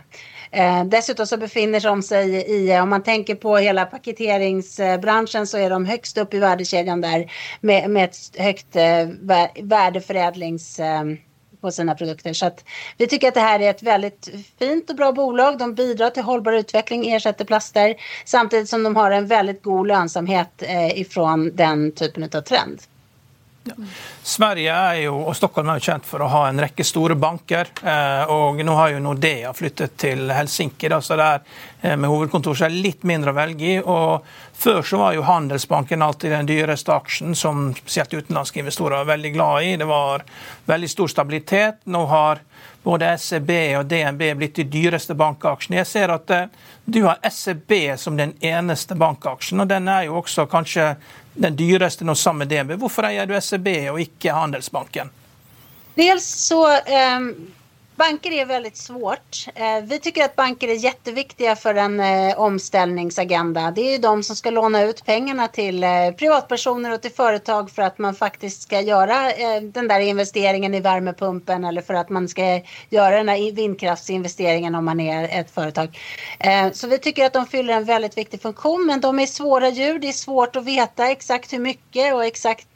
Eh, 0.52 0.84
dessutom 0.86 1.28
så 1.28 1.38
befinner 1.38 1.80
de 1.80 2.04
sig 2.04 2.36
i, 2.36 2.72
eh, 2.72 2.84
om 2.84 2.90
man 2.90 3.04
tänker 3.04 3.36
på 3.36 3.58
hela 3.58 3.86
paketeringsbranschen 3.86 5.48
så 5.48 5.58
är 5.58 5.70
de 5.70 5.86
högst 5.86 6.18
upp 6.18 6.34
i 6.34 6.40
värdekedjan 6.40 7.02
där 7.02 7.32
med, 7.62 7.90
med 7.90 8.04
ett 8.04 8.38
högt 8.38 8.76
eh, 8.76 9.08
värdeförädlings 9.64 10.80
eh, 10.80 11.04
på 11.62 11.72
sina 11.72 11.96
produkter. 11.96 12.34
Så 12.34 12.46
att 12.46 12.64
vi 12.98 13.08
tycker 13.08 13.28
att 13.28 13.34
det 13.34 13.40
här 13.40 13.60
är 13.60 13.70
ett 13.70 13.84
väldigt 13.84 14.30
fint 14.60 14.90
och 14.90 14.96
bra 14.96 15.12
bolag. 15.12 15.58
De 15.58 15.76
bidrar 15.76 16.10
till 16.10 16.24
hållbar 16.24 16.54
utveckling, 16.54 17.12
ersätter 17.12 17.46
plaster 17.46 17.96
samtidigt 18.26 18.70
som 18.70 18.84
de 18.84 18.96
har 18.96 19.12
en 19.12 19.28
väldigt 19.28 19.64
god 19.64 19.88
lönsamhet 19.88 20.50
eh, 20.62 21.00
ifrån 21.00 21.56
den 21.56 21.92
typen 21.92 22.24
av 22.24 22.42
trend. 22.42 22.82
Ja. 23.64 23.74
Sverige 24.24 24.72
er 24.76 24.98
jo, 25.06 25.16
og 25.24 25.36
Stockholm 25.38 25.70
er 25.72 25.80
jo 25.80 25.86
kjent 25.86 26.08
for 26.08 26.24
å 26.24 26.30
ha 26.32 26.42
en 26.50 26.60
rekke 26.60 26.84
store 26.84 27.16
banker. 27.20 27.70
Eh, 27.80 28.32
og 28.34 28.60
Nå 28.66 28.76
har 28.76 28.92
jo 28.92 29.02
Nordea 29.04 29.54
flyttet 29.56 29.96
til 30.04 30.32
Helsinki, 30.36 30.90
da, 30.92 31.00
så 31.04 31.16
det 31.20 31.30
eh, 31.82 31.96
med 31.96 32.12
hovedkontor 32.12 32.58
så 32.60 32.68
er 32.68 32.74
det 32.76 32.84
litt 32.84 33.08
mindre 33.08 33.32
å 33.32 33.38
velge 33.38 33.70
i. 33.70 33.78
og 33.80 34.28
Før 34.64 34.82
så 34.88 35.00
var 35.00 35.16
jo 35.16 35.28
Handelsbanken 35.28 36.04
alltid 36.04 36.36
den 36.36 36.50
dyreste 36.50 36.96
aksjen, 36.96 37.36
som 37.40 37.70
spesielt 37.78 38.14
utenlandske 38.14 38.64
investorer 38.64 39.00
var 39.00 39.14
veldig 39.14 39.34
glad 39.38 39.70
i. 39.70 39.76
Det 39.80 39.88
var 39.88 40.26
veldig 40.68 40.92
stor 40.92 41.16
stabilitet. 41.16 41.84
Nå 41.88 42.04
har 42.12 42.44
både 42.84 43.14
SEB 43.18 43.52
og 43.80 43.88
DNB 43.88 44.24
blitt 44.38 44.60
de 44.60 44.66
dyreste 44.68 45.16
bankaksjene. 45.16 45.80
Jeg 45.82 45.90
ser 45.90 46.14
at 46.14 46.34
eh, 46.36 46.62
du 46.86 47.04
har 47.06 47.22
SEB 47.32 47.74
som 47.98 48.18
den 48.20 48.36
eneste 48.44 48.96
bankaksjen, 49.00 49.64
og 49.64 49.72
den 49.72 49.88
er 49.88 50.10
jo 50.10 50.20
også 50.20 50.46
kanskje 50.52 50.94
den 51.34 51.58
dyreste 51.58 52.06
nå 52.06 52.16
sammen 52.20 52.44
med 52.44 52.54
DNB. 52.54 52.78
Hvorfor 52.82 53.08
eier 53.08 53.30
du 53.30 53.36
SEB 53.40 53.70
og 53.94 54.02
ikke 54.04 54.36
Handelsbanken? 54.36 55.12
Dels 55.96 56.28
så 56.48 56.64
um 56.84 57.30
Banker 58.04 58.32
är 58.32 58.46
väldigt 58.46 58.78
svårt. 58.78 59.48
Eh, 59.56 59.84
vi 59.84 60.00
tycker 60.00 60.26
att 60.26 60.36
banker 60.36 60.68
är 60.68 60.74
jätteviktiga 60.74 61.56
för 61.56 61.76
en 61.76 62.00
eh, 62.00 62.40
omställningsagenda. 62.40 63.72
Det 63.72 63.82
är 63.82 63.92
ju 63.92 63.98
de 63.98 64.24
som 64.24 64.36
ska 64.36 64.50
låna 64.50 64.84
ut 64.84 65.06
pengarna 65.06 65.48
till 65.48 65.84
eh, 65.84 65.90
privatpersoner 66.18 66.94
och 66.94 67.02
till 67.02 67.12
företag 67.12 67.72
för 67.72 67.82
att 67.82 67.98
man 67.98 68.16
faktiskt 68.16 68.62
ska 68.62 68.82
göra 68.82 69.32
den 69.62 69.88
där 69.88 70.00
investeringen 70.00 70.74
i 70.74 70.80
värmepumpen 70.80 71.66
eller 71.66 71.82
för 71.82 71.94
att 71.94 72.10
man 72.10 72.28
ska 72.28 72.62
göra 72.90 73.18
den 73.18 73.26
där 73.26 73.52
vindkraftsinvesteringen 73.52 74.76
om 74.76 74.86
man 74.86 75.00
är 75.00 75.40
ett 75.40 75.52
företag. 75.52 76.00
Så 76.74 76.88
vi 76.88 76.98
tycker 76.98 77.26
att 77.26 77.34
de 77.34 77.46
fyller 77.46 77.74
en 77.74 77.86
väldigt 77.86 78.18
viktig 78.18 78.42
funktion 78.42 78.86
men 78.86 79.02
de 79.02 79.20
är 79.20 79.26
svåra 79.26 79.70
djur. 79.70 80.00
Det 80.00 80.08
är 80.08 80.14
svårt 80.14 80.56
att 80.56 80.66
veta 80.66 81.12
exakt 81.12 81.54
hur 81.54 81.60
mycket 81.60 82.14
och 82.14 82.26
exakt 82.26 82.68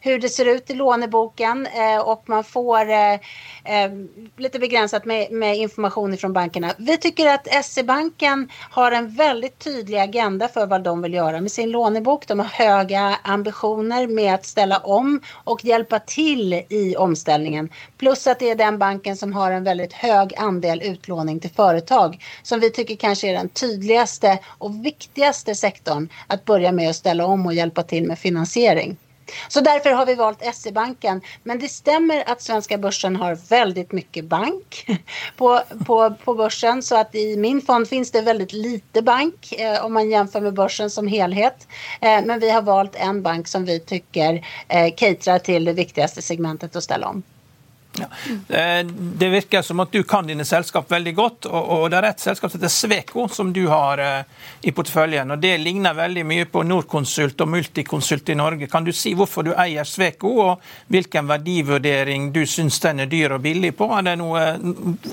hur 0.00 0.18
det 0.18 0.28
ser 0.28 0.46
ut 0.46 0.70
i 0.70 0.74
låneboken 0.74 1.68
och 2.04 2.22
man 2.26 2.44
får 2.44 2.86
lite 4.40 4.55
begränsat 4.58 5.04
med, 5.04 5.32
med 5.32 5.56
information 5.56 6.16
från 6.16 6.32
bankerna. 6.32 6.74
Vi 6.78 6.96
tycker 6.96 7.26
att 7.26 7.64
SE-banken 7.64 8.48
har 8.70 8.92
en 8.92 9.08
väldigt 9.08 9.58
tydlig 9.58 9.98
agenda 9.98 10.48
för 10.48 10.66
vad 10.66 10.82
de 10.82 11.02
vill 11.02 11.14
göra 11.14 11.40
med 11.40 11.52
sin 11.52 11.70
lånebok. 11.70 12.26
De 12.26 12.38
har 12.38 12.46
höga 12.46 13.18
ambitioner 13.22 14.06
med 14.06 14.34
att 14.34 14.46
ställa 14.46 14.78
om 14.78 15.20
och 15.44 15.64
hjälpa 15.64 15.98
till 15.98 16.62
i 16.68 16.96
omställningen. 16.96 17.68
Plus 17.98 18.26
att 18.26 18.38
det 18.38 18.50
är 18.50 18.54
den 18.54 18.78
banken 18.78 19.16
som 19.16 19.32
har 19.32 19.50
en 19.50 19.64
väldigt 19.64 19.92
hög 19.92 20.34
andel 20.36 20.82
utlåning 20.82 21.40
till 21.40 21.50
företag 21.50 22.22
som 22.42 22.60
vi 22.60 22.70
tycker 22.70 22.96
kanske 22.96 23.28
är 23.28 23.32
den 23.32 23.48
tydligaste 23.48 24.38
och 24.58 24.86
viktigaste 24.86 25.54
sektorn 25.54 26.08
att 26.26 26.44
börja 26.44 26.72
med 26.72 26.90
att 26.90 26.96
ställa 26.96 27.26
om 27.26 27.46
och 27.46 27.54
hjälpa 27.54 27.82
till 27.82 28.06
med 28.06 28.18
finansiering. 28.18 28.96
Så 29.48 29.60
därför 29.60 29.90
har 29.90 30.06
vi 30.06 30.14
valt 30.14 30.54
SE-banken. 30.54 31.20
Men 31.42 31.58
det 31.58 31.68
stämmer 31.68 32.30
att 32.30 32.42
svenska 32.42 32.78
börsen 32.78 33.16
har 33.16 33.34
väldigt 33.48 33.92
mycket 33.92 34.24
bank 34.24 34.86
på, 35.36 35.60
på, 35.86 36.14
på 36.24 36.34
börsen. 36.34 36.82
Så 36.82 36.96
att 36.96 37.14
i 37.14 37.36
min 37.36 37.60
fond 37.60 37.88
finns 37.88 38.10
det 38.10 38.20
väldigt 38.20 38.52
lite 38.52 39.02
bank 39.02 39.52
eh, 39.52 39.84
om 39.84 39.92
man 39.92 40.10
jämför 40.10 40.40
med 40.40 40.54
börsen 40.54 40.90
som 40.90 41.06
helhet. 41.06 41.68
Eh, 42.00 42.24
men 42.24 42.40
vi 42.40 42.50
har 42.50 42.62
valt 42.62 42.96
en 42.96 43.22
bank 43.22 43.48
som 43.48 43.64
vi 43.64 43.80
tycker 43.80 44.46
eh, 44.68 44.94
caterar 44.94 45.38
till 45.38 45.64
det 45.64 45.72
viktigaste 45.72 46.22
segmentet 46.22 46.76
att 46.76 46.84
ställa 46.84 47.08
om. 47.08 47.22
Ja. 48.00 48.08
Eh, 48.48 48.82
det 49.20 49.28
virker 49.32 49.62
som 49.62 49.80
at 49.80 49.92
du 49.92 50.02
kan 50.02 50.26
dine 50.26 50.44
selskap 50.44 50.90
veldig 50.90 51.14
godt. 51.14 51.46
og 51.46 51.90
Det 51.90 51.98
er 51.98 52.08
et 52.10 52.20
selskap 52.20 52.50
som 52.52 52.60
heter 52.60 52.72
Sveko, 52.72 53.28
som 53.28 53.52
du 53.52 53.66
har 53.68 54.02
eh, 54.02 54.22
i 54.62 54.72
porteføljen. 54.72 55.30
og 55.30 55.38
Det 55.38 55.54
ligner 55.60 55.94
veldig 55.94 56.26
mye 56.26 56.48
på 56.50 56.62
Norconsult 56.66 57.40
og 57.40 57.48
Multiconsult 57.48 58.28
i 58.28 58.38
Norge. 58.38 58.68
Kan 58.72 58.84
du 58.84 58.92
si 58.92 59.14
hvorfor 59.14 59.46
du 59.46 59.54
eier 59.54 59.84
Sveko, 59.84 60.34
og 60.46 60.68
hvilken 60.92 61.28
verdivurdering 61.28 62.30
du 62.32 62.44
syns 62.46 62.80
den 62.80 63.04
er 63.04 63.10
dyr 63.10 63.38
og 63.38 63.42
billig 63.46 63.74
på? 63.76 63.90
Er 63.98 64.10
det 64.10 64.18
noe, 64.20 64.44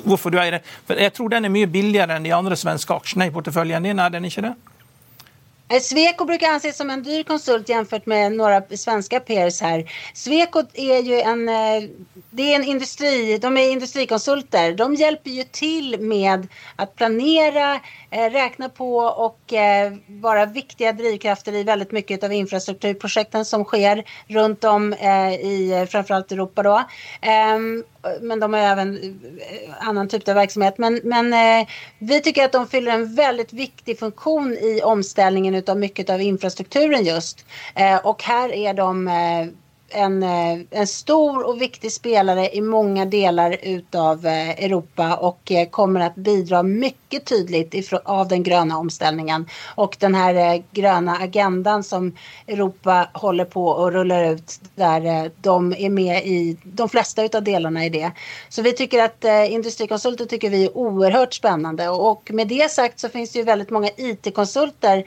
hvorfor 0.04 0.34
du 0.34 0.40
eier 0.42 0.60
det? 0.60 0.64
For 0.88 1.00
Jeg 1.00 1.14
tror 1.14 1.30
den 1.30 1.46
er 1.46 1.54
mye 1.54 1.72
billigere 1.72 2.18
enn 2.18 2.28
de 2.28 2.36
andre 2.36 2.58
svenske 2.60 2.94
aksjene 2.94 3.30
i 3.30 3.36
porteføljen 3.36 3.84
din, 3.84 4.00
er 4.00 4.14
den 4.14 4.26
ikke 4.30 4.48
det? 4.50 4.56
Eh, 5.70 5.80
Sweco 5.80 6.26
brukar 6.26 6.48
anses 6.48 6.78
som 6.78 6.90
en 6.90 7.04
dyr 7.04 7.24
konsult 7.24 7.70
jämfört 7.70 8.06
med 8.06 8.32
några 8.32 8.62
svenska 8.78 9.20
peers 9.20 9.62
här. 9.62 9.92
Sweco 10.14 10.64
är 10.74 11.02
ju 11.02 11.20
en, 11.20 11.50
eh, 11.50 11.90
det 12.30 12.54
är 12.54 12.56
en 12.56 12.64
industri, 12.64 13.38
de 13.38 13.58
är 13.58 13.70
industrikonsulter. 13.70 14.74
De 14.74 14.96
hjälper 14.96 15.30
ju 15.30 15.44
till 15.44 16.00
med 16.00 16.48
att 16.76 16.96
planera, 16.96 17.80
eh, 18.12 18.30
räkna 18.30 18.70
på 18.70 18.98
och 18.98 19.54
vara 20.08 20.46
viktiga 20.46 20.92
drivkrafter 20.92 21.54
i 21.54 21.64
väldigt 21.64 21.92
mycket 21.92 22.24
av 22.24 22.34
infrastrukturprojekten 22.34 23.46
som 23.46 23.64
sker 23.64 24.04
runt 24.28 24.64
om 24.64 24.94
i 24.94 25.88
framförallt 25.90 26.32
Europa 26.32 26.64
då. 26.64 26.84
Ehm, 27.22 27.84
men 28.22 28.40
de 28.40 28.54
har 28.54 28.60
även 28.60 29.20
annan 29.80 30.08
typ 30.08 30.28
av 30.28 30.36
verksamhet. 30.36 30.78
Men, 30.78 31.02
men 31.04 31.36
vi 32.00 32.22
tycker 32.22 32.46
att 32.46 32.52
de 32.52 32.68
fyller 32.68 32.92
en 32.92 33.16
väldigt 33.16 33.54
viktig 33.54 34.00
funktion 34.00 34.54
i 34.54 34.82
omställningen 34.84 35.53
av 35.68 35.78
mycket 35.78 36.10
av 36.10 36.22
infrastrukturen 36.22 37.04
just. 37.04 37.46
Eh, 37.76 37.98
och 37.98 38.24
här 38.24 38.54
är 38.54 38.74
de 38.74 39.08
eh, 39.08 39.48
en, 39.94 40.24
eh, 40.24 40.60
en 40.72 40.88
stor 40.88 41.48
och 41.48 41.62
viktig 41.62 41.92
spelare 41.92 42.56
i 42.56 42.62
många 42.62 43.06
delar 43.06 43.58
utav 43.62 44.26
eh, 44.26 44.50
Europa 44.50 45.16
och 45.16 45.52
eh, 45.52 45.70
kommer 45.70 46.00
att 46.00 46.16
bidra 46.16 46.64
mycket 46.64 47.26
tydligt 47.26 47.94
av 48.06 48.28
den 48.28 48.44
gröna 48.44 48.78
omställningen. 48.78 49.48
Och 49.76 49.98
den 50.00 50.16
här 50.16 50.64
gröna 50.72 51.18
agendan 51.18 51.84
som 51.84 52.16
Europa 52.48 53.10
håller 53.14 53.46
på 53.46 53.68
och 53.68 53.92
rullar 53.92 54.24
ut 54.24 54.60
där 54.76 55.32
de 55.42 55.74
är 55.78 55.90
med 55.90 56.26
i 56.26 56.58
de 56.64 56.90
flesta 56.90 57.24
utav 57.24 57.44
delarna 57.44 57.86
i 57.86 57.90
det. 57.90 58.12
Så 58.50 58.62
vi 58.62 58.74
tycker 58.74 59.04
att 59.04 59.50
industrikonsulter 59.50 60.26
tycker 60.26 60.50
vi 60.50 60.66
är 60.66 60.78
oerhört 60.78 61.34
spännande 61.34 61.90
och 61.90 62.30
med 62.34 62.48
det 62.48 62.72
sagt 62.72 63.00
så 63.00 63.10
finns 63.10 63.32
det 63.32 63.40
ju 63.40 63.46
väldigt 63.46 63.70
många 63.70 63.90
IT-konsulter 63.98 65.04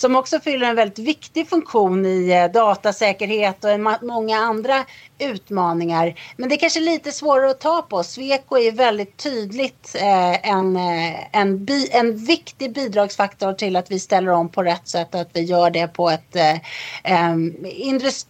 som 0.00 0.16
också 0.16 0.40
fyller 0.40 0.66
en 0.66 0.76
väldigt 0.76 0.98
viktig 0.98 1.48
funktion 1.48 2.06
i 2.06 2.50
datasäkerhet 2.54 3.64
och 3.64 3.80
många 4.02 4.29
andra 4.38 4.84
utmaningar. 5.18 6.14
Men 6.36 6.48
det 6.48 6.54
är 6.54 6.58
kanske 6.58 6.80
lite 6.80 7.12
svårare 7.12 7.50
att 7.50 7.60
ta 7.60 7.82
på. 7.82 8.02
Sweco 8.02 8.58
är 8.58 8.72
väldigt 8.72 9.16
tydligt 9.16 9.96
eh, 10.00 10.50
en, 10.50 10.76
eh, 10.76 11.36
en, 11.40 11.64
bi, 11.64 11.88
en 11.92 12.16
viktig 12.16 12.72
bidragsfaktor 12.74 13.52
till 13.52 13.76
att 13.76 13.90
vi 13.90 13.98
ställer 13.98 14.32
om 14.32 14.48
på 14.48 14.62
rätt 14.62 14.88
sätt 14.88 15.14
och 15.14 15.20
att 15.20 15.30
vi 15.32 15.40
gör 15.40 15.70
det 15.70 15.88
på 15.88 16.10
ett 16.10 16.36
eh, 16.36 16.54
eh 17.04 17.36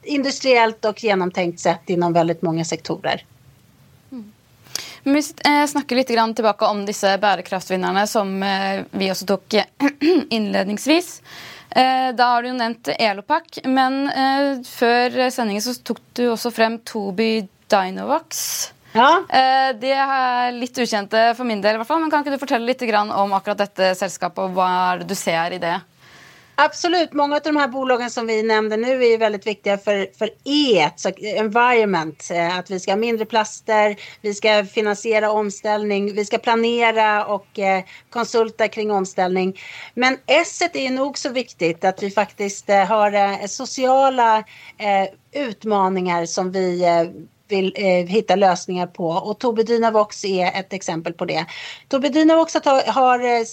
industriellt 0.03 0.85
och 0.85 1.05
genomtänkt 1.05 1.61
sätt 1.61 1.81
inom 1.87 2.13
väldigt 2.13 2.43
många 2.43 2.65
sektorer. 2.65 3.25
Men 5.03 5.15
Vi 5.15 5.23
eh, 5.45 5.67
snakker 5.67 5.97
litt 5.97 6.07
tilbake 6.07 6.65
om 6.65 6.87
disse 6.87 7.19
bærekraftvinnerne 7.19 8.07
som 8.07 8.45
vi 8.91 9.11
også 9.11 9.27
tok 9.27 9.55
innledningsvis. 10.31 11.23
Eh, 11.71 12.11
da 12.19 12.33
har 12.33 12.43
du 12.43 12.51
jo 12.51 12.59
nevnt 12.59 12.91
Elopak, 12.97 13.61
men 13.69 14.03
eh, 14.11 14.59
før 14.67 15.31
sendingen 15.31 15.63
så 15.63 15.77
tok 15.87 16.03
du 16.19 16.25
også 16.33 16.51
frem 16.55 16.81
Toby 16.87 17.47
Dinovax. 17.71 18.73
Ja. 18.93 19.23
Eh, 19.31 19.71
det 19.79 19.93
er 19.95 20.51
litt 20.57 20.79
ukjente 20.83 21.29
for 21.39 21.47
min 21.47 21.63
del, 21.63 21.77
i 21.77 21.83
hvert 21.83 21.91
fall, 21.91 22.03
men 22.03 22.11
kan 22.11 22.25
ikke 22.25 22.35
du 22.35 22.43
fortelle 22.43 22.67
litt 22.67 22.83
om 22.83 23.37
akkurat 23.39 23.63
dette 23.63 23.93
selskapet, 23.99 24.49
og 24.49 24.59
hva 24.59 24.71
er 24.91 25.03
det 25.03 25.13
du 25.13 25.19
ser 25.19 25.55
i 25.55 25.63
det? 25.63 25.77
Absolut, 26.55 27.13
många 27.13 27.37
av 27.37 27.43
de 27.45 27.57
här 27.57 27.69
bolagen 27.69 28.11
som 28.11 28.27
vi 28.27 28.43
nämnde 28.43 28.77
nu 28.77 29.05
är 29.05 29.19
väldigt 29.19 29.47
viktiga 29.47 29.79
för, 29.79 30.19
för 30.19 30.31
E, 30.45 30.91
så 30.97 31.11
environment. 31.23 32.29
Eh, 32.31 32.59
att 32.59 32.71
vi 32.71 32.81
ska 32.81 32.91
ha 32.91 32.97
mindre 32.97 33.27
plaster, 33.27 33.97
vi 34.21 34.35
ska 34.35 34.65
finansiera 34.65 35.31
omställning, 35.31 36.15
vi 36.15 36.25
ska 36.25 36.39
planera 36.39 37.27
och 37.27 37.59
eh, 37.59 37.85
konsulta 38.11 38.69
kring 38.69 38.91
omställning. 38.91 39.61
Men 39.95 40.19
S 40.27 40.63
är 40.73 40.91
nog 40.91 41.19
så 41.19 41.29
viktigt 41.29 41.85
att 41.85 42.03
vi 42.03 42.11
faktiskt 42.11 42.71
eh, 42.71 42.85
har 42.85 43.47
sociala 43.47 44.45
utmaningar 45.33 46.27
som 46.27 46.53
vi 46.53 46.85
vill 47.51 47.73
eh, 47.77 48.07
hitta 48.07 48.37
lösningar 48.37 48.87
på. 48.87 49.09
Och 49.09 49.39
Tobii 49.39 49.65
Dynavox 49.65 50.25
är 50.25 50.61
ett 50.61 50.73
exempel 50.73 51.13
på 51.13 51.25
det. 51.25 51.47
Tobii 51.89 52.11
Dynavox 52.11 52.55
har, 52.55 52.93
har 52.93 53.21
eh, 53.21 53.45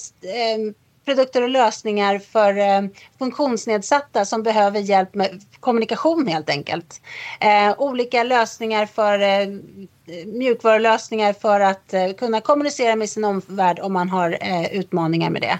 produkter 1.07 1.41
och 1.41 1.49
lösningar 1.49 2.19
för 2.19 2.57
eh, 2.57 2.81
funktionsnedsatta 3.19 4.25
som 4.25 4.43
behöver 4.43 4.79
hjälp 4.79 5.15
med 5.15 5.41
kommunikation 5.59 6.27
helt 6.27 6.49
enkelt. 6.49 7.01
Eh, 7.39 7.73
olika 7.77 8.23
lösningar 8.23 8.85
för 8.85 9.19
eh, 9.19 9.47
mjukvarulösningar 10.25 11.33
för 11.33 11.59
att 11.59 11.93
eh, 11.93 12.11
kunna 12.11 12.41
kommunicera 12.41 12.95
med 12.95 13.09
sin 13.09 13.23
omvärld 13.23 13.79
om 13.79 13.93
man 13.93 14.09
har 14.09 14.37
eh, 14.41 14.75
utmaningar 14.75 15.29
med 15.29 15.41
det. 15.41 15.59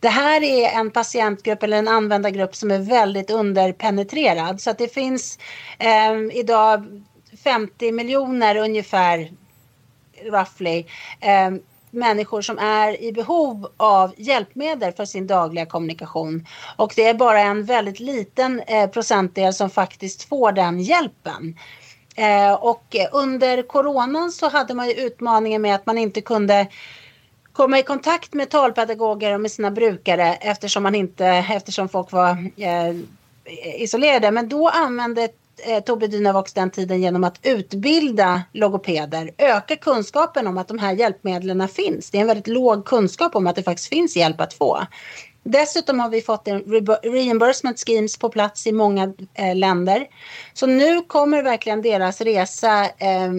Det 0.00 0.08
här 0.08 0.42
är 0.42 0.80
en 0.80 0.90
patientgrupp 0.90 1.62
eller 1.62 1.76
en 1.76 1.88
användargrupp 1.88 2.56
som 2.56 2.70
är 2.70 2.78
väldigt 2.78 3.30
underpenetrerad 3.30 4.60
så 4.60 4.70
att 4.70 4.78
det 4.78 4.94
finns 4.94 5.38
eh, 5.78 6.38
idag 6.38 7.02
50 7.44 7.92
miljoner 7.92 8.56
ungefär 8.56 9.30
roughly 10.24 10.84
eh, 11.20 11.50
människor 11.92 12.42
som 12.42 12.58
är 12.58 13.02
i 13.02 13.12
behov 13.12 13.68
av 13.76 14.14
hjälpmedel 14.16 14.92
för 14.92 15.04
sin 15.04 15.26
dagliga 15.26 15.66
kommunikation. 15.66 16.46
Och 16.76 16.92
det 16.96 17.04
är 17.08 17.14
bara 17.14 17.40
en 17.40 17.64
väldigt 17.64 18.00
liten 18.00 18.60
eh, 18.60 18.90
procentdel 18.90 19.54
som 19.54 19.70
faktiskt 19.70 20.28
får 20.28 20.52
den 20.52 20.80
hjälpen. 20.80 21.58
Eh, 22.16 22.52
och 22.52 22.96
under 23.12 23.62
coronan 23.62 24.32
så 24.32 24.48
hade 24.48 24.74
man 24.74 24.88
ju 24.88 24.94
utmaningen 24.94 25.62
med 25.62 25.74
att 25.74 25.86
man 25.86 25.98
inte 25.98 26.20
kunde 26.20 26.66
komma 27.52 27.78
i 27.78 27.82
kontakt 27.82 28.34
med 28.34 28.50
talpedagoger 28.50 29.34
och 29.34 29.40
med 29.40 29.50
sina 29.50 29.70
brukare 29.70 30.34
eftersom, 30.34 30.82
man 30.82 30.94
inte, 30.94 31.26
eftersom 31.26 31.88
folk 31.88 32.12
var 32.12 32.30
eh, 32.56 32.96
isolerade. 33.82 34.30
Men 34.30 34.48
då 34.48 34.68
använde 34.68 35.28
eh, 35.66 35.80
Tobbe 35.80 36.06
Dynavox 36.06 36.52
den 36.52 36.70
tiden 36.70 37.02
genom 37.02 37.24
att 37.24 37.40
utbilda 37.42 38.42
logopeder, 38.52 39.30
öka 39.38 39.76
kunskapen 39.76 40.46
om 40.46 40.58
att 40.58 40.68
de 40.68 40.78
här 40.78 40.92
hjälpmedlen 40.92 41.68
finns. 41.68 42.10
Det 42.10 42.18
är 42.18 42.20
en 42.20 42.26
väldigt 42.26 42.46
låg 42.46 42.84
kunskap 42.84 43.36
om 43.36 43.46
att 43.46 43.56
det 43.56 43.62
faktiskt 43.62 43.88
finns 43.88 44.16
hjälp 44.16 44.40
att 44.40 44.54
få. 44.54 44.78
Dessutom 45.44 46.00
har 46.00 46.08
vi 46.08 46.20
fått 46.20 46.48
en 46.48 46.60
reimbursement 47.02 47.78
schemes 47.86 48.16
på 48.16 48.28
plats 48.28 48.66
i 48.66 48.72
många 48.72 49.14
eh, 49.34 49.56
länder. 49.56 50.06
Så 50.52 50.66
nu 50.66 51.02
kommer 51.02 51.42
verkligen 51.42 51.82
deras 51.82 52.20
resa 52.20 52.84
eh, 52.84 53.32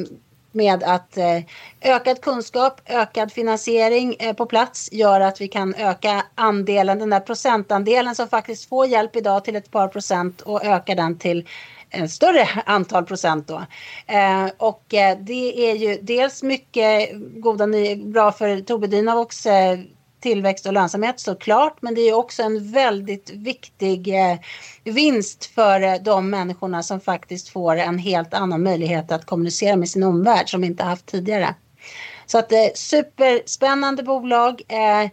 med 0.54 0.84
att 0.84 1.18
eh, 1.18 1.40
ökad 1.82 2.22
kunskap, 2.22 2.82
ökad 2.86 3.32
finansiering 3.32 4.16
eh, 4.20 4.34
på 4.34 4.46
plats 4.46 4.90
gör 4.92 5.20
att 5.20 5.42
vi 5.42 5.48
kan 5.48 5.76
öka 5.76 6.26
andelen, 6.36 7.00
den 7.00 7.10
där 7.10 7.20
procentandelen 7.20 8.16
som 8.16 8.28
faktiskt 8.28 8.70
får 8.70 8.86
hjälp 8.86 9.16
idag 9.16 9.46
till 9.46 9.56
ett 9.56 9.72
par 9.72 9.88
procent 9.88 10.42
och 10.42 10.66
öka 10.66 10.96
den 10.96 11.18
till 11.18 11.48
en 11.94 12.10
större 12.10 12.50
antal 12.66 13.06
procent 13.06 13.48
då. 13.48 13.66
Eh, 14.08 14.46
och 14.58 14.94
eh, 14.94 15.18
det 15.20 15.72
är 15.72 15.76
ju 15.76 16.00
dels 16.02 16.44
mycket 16.44 17.10
goda, 17.36 17.68
bra 18.06 18.32
för 18.32 18.62
Tobbe 18.62 18.88
Dynavox 18.88 19.46
eh, 19.46 19.80
tillväxt 20.24 20.66
och 20.66 20.74
lönsamhet 20.74 21.20
såklart, 21.20 21.82
men 21.82 21.96
det 21.96 22.02
är 22.02 22.14
också 22.14 22.44
en 22.44 22.72
väldigt 22.72 23.30
viktig 23.30 24.08
eh, 24.08 24.38
vinst 24.84 25.46
för 25.46 25.82
eh, 25.82 25.96
de 25.96 26.30
människorna 26.30 26.84
som 26.84 27.00
faktiskt 27.00 27.50
får 27.50 27.76
en 27.76 27.98
helt 27.98 28.34
annan 28.34 28.64
möjlighet 28.64 29.12
att 29.12 29.26
kommunicera 29.26 29.76
med 29.76 29.90
sin 29.90 30.04
omvärld 30.04 30.50
som 30.50 30.64
inte 30.64 30.84
haft 30.84 31.06
tidigare. 31.06 31.56
Så 32.26 32.38
att 32.38 32.50
det 32.50 32.66
eh, 32.66 32.72
superspännande 32.76 34.04
bolag. 34.04 34.62
Eh, 34.68 35.10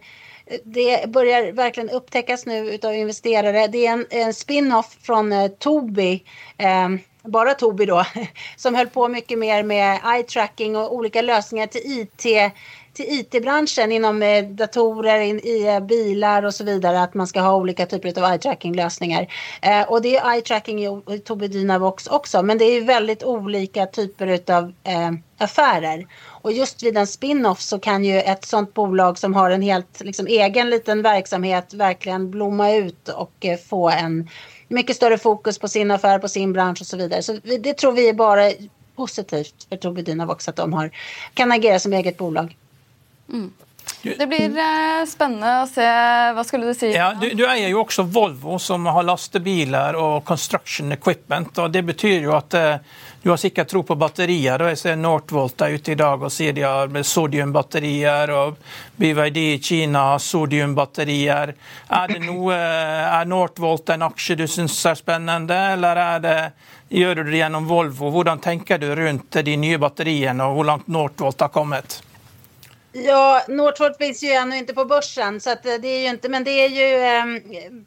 det 0.63 1.09
börjar 1.09 1.51
verkligen 1.51 1.89
upptäckas 1.89 2.45
nu 2.45 2.73
utav 2.73 2.95
investerare. 2.95 3.67
Det 3.67 3.87
är 3.87 3.91
en, 3.91 4.05
en 4.09 4.33
spin-off 4.33 4.97
från 5.01 5.31
eh, 5.31 5.47
Tobii 5.47 6.23
ehm, 6.57 6.99
bara 7.23 7.53
Tobii 7.53 7.85
då, 7.85 8.05
som 8.55 8.75
höll 8.75 8.87
på 8.87 9.07
mycket 9.07 9.39
mer 9.39 9.63
med 9.63 9.99
eye 10.15 10.23
tracking 10.23 10.75
och 10.75 10.95
olika 10.95 11.21
lösningar 11.21 11.67
till 11.67 11.81
IT 11.85 12.53
till 12.93 13.05
IT-branschen 13.09 13.91
inom 13.91 14.23
eh, 14.23 14.45
datorer, 14.45 15.19
in, 15.19 15.39
i 15.39 15.67
eh, 15.67 15.79
bilar 15.79 16.43
och 16.43 16.53
så 16.53 16.63
vidare 16.63 17.01
att 17.01 17.13
man 17.13 17.27
ska 17.27 17.41
ha 17.41 17.55
olika 17.55 17.85
typer 17.85 18.23
av 18.23 18.31
eye 18.31 18.37
tracking 18.37 18.75
lösningar. 18.75 19.27
Eh, 19.61 19.81
och 19.81 20.01
det 20.01 20.17
är 20.17 20.33
eye 20.33 20.41
tracking 20.41 20.85
i 21.13 21.19
Tobii 21.19 21.47
Dynavox 21.47 22.07
också 22.07 22.43
men 22.43 22.57
det 22.57 22.65
är 22.65 22.81
väldigt 22.81 23.23
olika 23.23 23.85
typer 23.85 24.51
av 24.51 24.73
eh, 24.83 25.11
affärer. 25.37 26.07
Och 26.23 26.51
just 26.51 26.83
vid 26.83 26.97
en 26.97 27.07
spin-off 27.07 27.61
så 27.61 27.79
kan 27.79 28.05
ju 28.05 28.21
ett 28.21 28.45
sånt 28.45 28.73
bolag 28.73 29.17
som 29.17 29.33
har 29.33 29.51
en 29.51 29.61
helt 29.61 30.01
liksom, 30.01 30.27
egen 30.27 30.69
liten 30.69 31.01
verksamhet 31.01 31.73
verkligen 31.73 32.31
blomma 32.31 32.71
ut 32.71 33.09
och 33.09 33.45
eh, 33.45 33.57
få 33.57 33.89
en 33.89 34.29
mycket 34.67 34.95
större 34.95 35.17
fokus 35.17 35.59
på 35.59 35.67
sin 35.67 35.91
affär, 35.91 36.19
på 36.19 36.27
sin 36.27 36.53
bransch 36.53 36.81
och 36.81 36.87
så 36.87 36.97
vidare. 36.97 37.23
Så 37.23 37.37
det 37.59 37.73
tror 37.73 37.91
vi 37.91 38.09
är 38.09 38.13
bara 38.13 38.51
positivt 38.95 39.67
för 39.69 39.75
Tobii 39.75 40.03
Dynavox 40.03 40.47
att 40.47 40.55
de 40.55 40.73
har, 40.73 40.91
kan 41.33 41.51
agera 41.51 41.79
som 41.79 41.93
eget 41.93 42.17
bolag. 42.17 42.55
Mm. 43.31 43.51
Det 44.03 44.27
blir 44.27 44.57
eh, 44.57 45.05
spännande 45.07 45.61
att 45.61 45.69
se. 45.69 45.81
Vad 46.33 46.45
skulle 46.45 46.65
du 46.65 46.73
säga? 46.73 46.97
Ja, 46.97 47.13
du, 47.21 47.29
du, 47.29 47.47
äger 47.47 47.67
ju 47.67 47.75
också 47.75 48.03
Volvo, 48.03 48.59
som 48.59 48.85
har 48.85 49.03
lastbilar 49.03 49.93
och 49.93 50.25
construction 50.25 50.91
equipment. 50.91 51.57
Och 51.57 51.71
Det 51.71 51.81
betyder 51.81 52.19
ju 52.19 52.33
att 52.33 52.53
eh, 52.53 52.75
du 53.21 53.29
har 53.29 53.37
säkert 53.37 53.67
tro 53.67 53.83
på 53.83 53.95
batterier. 53.95 54.61
og 54.61 54.77
ser 54.77 54.95
Northvolt 54.95 55.61
är 55.61 55.69
ute 55.69 55.91
i 55.91 55.95
dag 55.95 56.31
säger 56.31 56.53
de 56.53 56.61
har 56.63 57.03
sodiumbatterier. 57.03 58.29
och 58.31 58.57
BYD 58.95 59.37
i 59.37 59.59
Kina 59.61 59.99
har 59.99 60.19
sodiumbatterier. 60.19 61.55
Är 61.87 62.07
det 62.07 62.19
noe, 62.19 62.53
eh, 62.53 63.13
är 63.13 63.25
Northvolt 63.25 63.89
en 63.89 64.01
aktie 64.01 64.35
du 64.35 64.47
syns 64.47 64.85
är 64.85 64.95
spännande 64.95 65.55
eller 65.55 65.95
är 65.95 66.19
det, 66.19 66.51
gör 66.89 67.15
du 67.15 67.23
det 67.23 67.37
genom 67.37 67.67
Volvo? 67.67 68.09
Hur 68.09 68.37
tänker 68.37 68.77
du 68.77 68.95
runt 68.95 69.31
de 69.31 69.57
nya 69.57 69.77
batterierna 69.77 70.47
och 70.47 70.55
hur 70.55 70.63
långt 70.63 70.87
Northvolt 70.87 71.39
har 71.39 71.47
kommit? 71.47 72.03
Ja, 72.93 73.41
Northvolt 73.47 73.97
finns 73.97 74.23
ju 74.23 74.31
ännu 74.31 74.57
inte 74.57 74.73
på 74.73 74.85
börsen 74.85 75.41
så 75.41 75.49
att 75.49 75.65
eh, 75.65 75.73
det 75.73 75.87
är 75.87 76.01
ju 76.01 76.07
inte, 76.07 76.29
men 76.29 76.43
det 76.43 76.51
är 76.51 76.69
ju, 76.69 76.95
eh, 77.05 77.41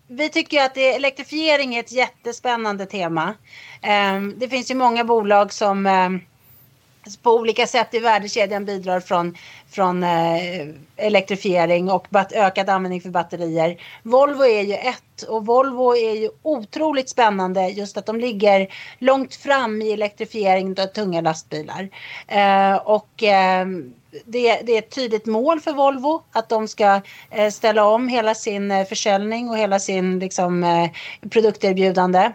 vi 0.06 0.28
tycker 0.28 0.64
att 0.64 0.74
det, 0.74 0.94
elektrifiering 0.94 1.74
är 1.74 1.80
ett 1.80 1.92
jättespännande 1.92 2.86
tema. 2.86 3.34
Eh, 3.82 4.20
det 4.36 4.48
finns 4.48 4.70
ju 4.70 4.74
många 4.74 5.04
bolag 5.04 5.52
som 5.52 5.86
eh, 5.86 6.10
på 7.22 7.30
olika 7.30 7.66
sätt 7.66 7.94
i 7.94 7.98
värdekedjan 7.98 8.64
bidrar 8.64 9.00
från, 9.00 9.36
från 9.70 10.02
eh, 10.02 10.68
elektrifiering 10.96 11.90
och 11.90 12.06
bat, 12.10 12.32
ökad 12.32 12.70
användning 12.70 13.00
för 13.00 13.10
batterier. 13.10 13.80
Volvo 14.02 14.44
är 14.44 14.62
ju 14.62 14.74
ett 14.74 15.22
och 15.28 15.46
Volvo 15.46 15.96
är 15.96 16.14
ju 16.14 16.30
otroligt 16.42 17.08
spännande 17.08 17.68
just 17.68 17.96
att 17.96 18.06
de 18.06 18.20
ligger 18.20 18.68
långt 18.98 19.34
fram 19.34 19.82
i 19.82 19.92
elektrifiering 19.92 20.80
av 20.80 20.86
tunga 20.86 21.20
lastbilar. 21.20 21.88
Eh, 22.28 22.74
och 22.74 23.22
ehm, 23.22 23.94
det, 24.24 24.60
det, 24.62 24.72
är 24.72 24.78
ett 24.78 24.90
tydligt 24.90 25.26
mål 25.26 25.60
för 25.60 25.72
Volvo 25.72 26.22
att 26.32 26.48
de 26.48 26.68
ska 26.68 27.00
eh, 27.30 27.50
ställa 27.50 27.84
om 27.84 28.08
hela 28.08 28.34
sin 28.34 28.70
eh, 28.70 28.86
försäljning 28.86 29.50
och 29.50 29.58
hela 29.58 29.78
sin 29.80 30.18
liksom, 30.18 30.64
eh, 30.64 30.90
produkterbjudande. 31.30 32.32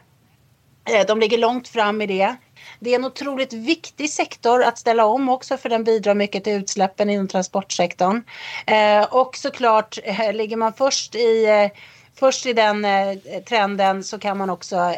Eh, 0.89 1.05
de 1.07 1.19
ligger 1.19 1.37
långt 1.37 1.67
fram 1.67 2.01
i 2.01 2.05
det. 2.05 2.35
Det 2.79 2.89
är 2.89 2.95
en 2.95 3.05
otroligt 3.05 3.53
viktig 3.53 4.09
sektor 4.09 4.63
att 4.63 4.77
ställa 4.77 5.05
om 5.05 5.29
också 5.29 5.57
för 5.57 5.69
den 5.69 5.83
bidrar 5.83 6.13
mycket 6.13 6.43
till 6.43 6.53
utsläppen 6.53 7.09
inom 7.09 7.27
transportsektorn. 7.27 8.23
Eh, 8.65 9.03
och 9.03 9.35
såklart 9.35 9.99
eh, 10.03 10.33
ligger 10.33 10.57
man 10.57 10.73
först 10.73 11.15
i, 11.15 11.47
först 12.15 12.45
i 12.45 12.53
den 12.53 12.85
trenden 13.49 14.03
så 14.03 14.19
kan 14.19 14.37
man 14.37 14.49
också 14.49 14.95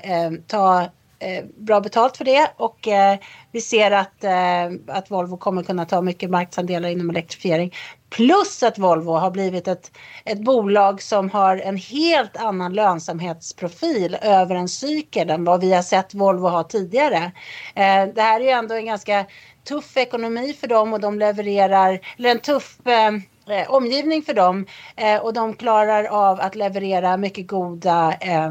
ta 0.47 0.89
Eh, 1.21 1.43
bra 1.57 1.81
betalt 1.81 2.17
för 2.17 2.25
det 2.25 2.51
och 2.57 2.87
eh, 2.87 3.17
vi 3.51 3.61
ser 3.61 3.91
att, 3.91 4.23
eh, 4.23 4.95
att 4.95 5.11
Volvo 5.11 5.37
kommer 5.37 5.63
kunna 5.63 5.85
ta 5.85 6.01
mycket 6.01 6.29
marknadsandelar 6.29 6.89
inom 6.89 7.09
elektrifiering. 7.09 7.73
Plus 8.09 8.63
att 8.63 8.77
Volvo 8.77 9.11
har 9.11 9.31
blivit 9.31 9.67
ett, 9.67 9.91
ett 10.25 10.39
bolag 10.39 11.01
som 11.01 11.29
har 11.29 11.57
en 11.57 11.77
helt 11.77 12.37
annan 12.37 12.73
lönsamhetsprofil 12.73 14.17
över 14.21 14.55
en 14.55 14.69
cykel 14.69 15.29
än 15.29 15.43
vad 15.43 15.61
vi 15.61 15.73
har 15.73 15.81
sett 15.81 16.13
Volvo 16.13 16.47
ha 16.47 16.63
tidigare. 16.63 17.31
Eh, 17.75 18.05
det 18.15 18.21
här 18.21 18.39
är 18.39 18.43
ju 18.43 18.49
ändå 18.49 18.75
en 18.75 18.85
ganska 18.85 19.25
tuff 19.67 19.97
ekonomi 19.97 20.53
för 20.53 20.67
dem 20.67 20.93
och 20.93 20.99
de 20.99 21.19
levererar, 21.19 21.99
eller 22.17 22.31
en 22.31 22.39
tuff 22.39 22.87
eh, 22.87 23.13
eh, 23.57 23.71
omgivning 23.71 24.21
för 24.21 24.33
dem 24.33 24.65
eh, 24.95 25.17
och 25.17 25.33
de 25.33 25.53
klarar 25.53 26.03
av 26.03 26.39
att 26.39 26.55
leverera 26.55 27.17
mycket 27.17 27.47
goda 27.47 28.13
eh, 28.21 28.49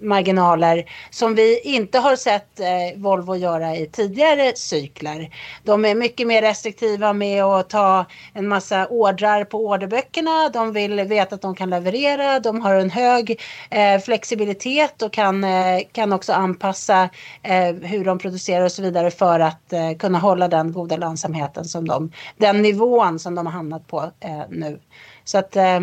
marginaler 0.00 0.84
som 1.10 1.34
vi 1.34 1.60
inte 1.60 1.98
har 1.98 2.16
sett 2.16 2.60
eh, 2.60 2.66
Volvo 2.96 3.36
göra 3.36 3.76
i 3.76 3.86
tidigare 3.86 4.52
cykler. 4.56 5.30
De 5.62 5.84
är 5.84 5.94
mycket 5.94 6.26
mer 6.26 6.42
restriktiva 6.42 7.12
med 7.12 7.44
att 7.44 7.70
ta 7.70 8.04
en 8.34 8.48
massa 8.48 8.86
ordrar 8.86 9.44
på 9.44 9.66
orderböckerna. 9.66 10.48
De 10.48 10.72
vill 10.72 11.00
veta 11.00 11.34
att 11.34 11.42
de 11.42 11.54
kan 11.54 11.70
leverera. 11.70 12.40
De 12.40 12.60
har 12.60 12.74
en 12.74 12.90
hög 12.90 13.40
eh, 13.70 14.00
flexibilitet 14.00 15.02
och 15.02 15.12
kan, 15.12 15.44
eh, 15.44 15.80
kan 15.92 16.12
också 16.12 16.32
anpassa 16.32 17.08
eh, 17.42 17.74
hur 17.82 18.04
de 18.04 18.18
producerar 18.18 18.64
och 18.64 18.72
så 18.72 18.82
vidare 18.82 19.10
för 19.10 19.40
att 19.40 19.72
eh, 19.72 19.92
kunna 19.98 20.18
hålla 20.18 20.48
den 20.48 20.72
goda 20.72 20.96
lönsamheten 20.96 21.64
som 21.64 21.88
de, 21.88 22.12
den 22.36 22.62
nivån 22.62 23.18
som 23.18 23.34
de 23.34 23.46
har 23.46 23.52
hamnat 23.52 23.86
på 23.86 24.10
eh, 24.20 24.42
nu. 24.48 24.80
Så 25.24 25.38
att 25.38 25.56
Eh, 25.56 25.80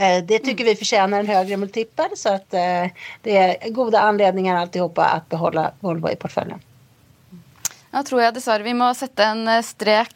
det 0.00 0.38
tycker 0.38 0.64
vi 0.64 0.76
förtjänar 0.76 1.20
en 1.20 1.26
högre 1.26 1.56
multipel 1.56 2.10
så 2.14 2.28
att 2.28 2.54
eh, 2.54 2.86
det 3.22 3.36
är 3.36 3.70
goda 3.70 4.00
anledningar 4.00 4.56
alltihopa 4.56 5.04
att 5.04 5.28
behålla 5.28 5.72
Volvo 5.80 6.10
i 6.10 6.16
portföljen. 6.16 6.60
Ja, 7.92 8.02
tror 8.02 8.22
jag 8.22 8.34
dessverre 8.34 8.62
vi 8.62 8.74
må 8.74 8.94
sette 8.94 9.24
en 9.24 9.48
eh, 9.48 9.62
strek 9.62 10.14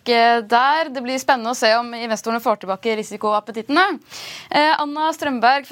der. 0.49 0.88
Det 0.88 1.03
blir 1.03 1.18
spennende 1.18 1.53
å 1.53 1.59
se 1.59 1.75
om 1.77 1.94
investorene 1.94 2.40
får 2.40 2.62
tilbake 2.62 2.97
risikoappetittene. 2.97 3.85
Anna 4.79 5.12
Strømberg, 5.12 5.66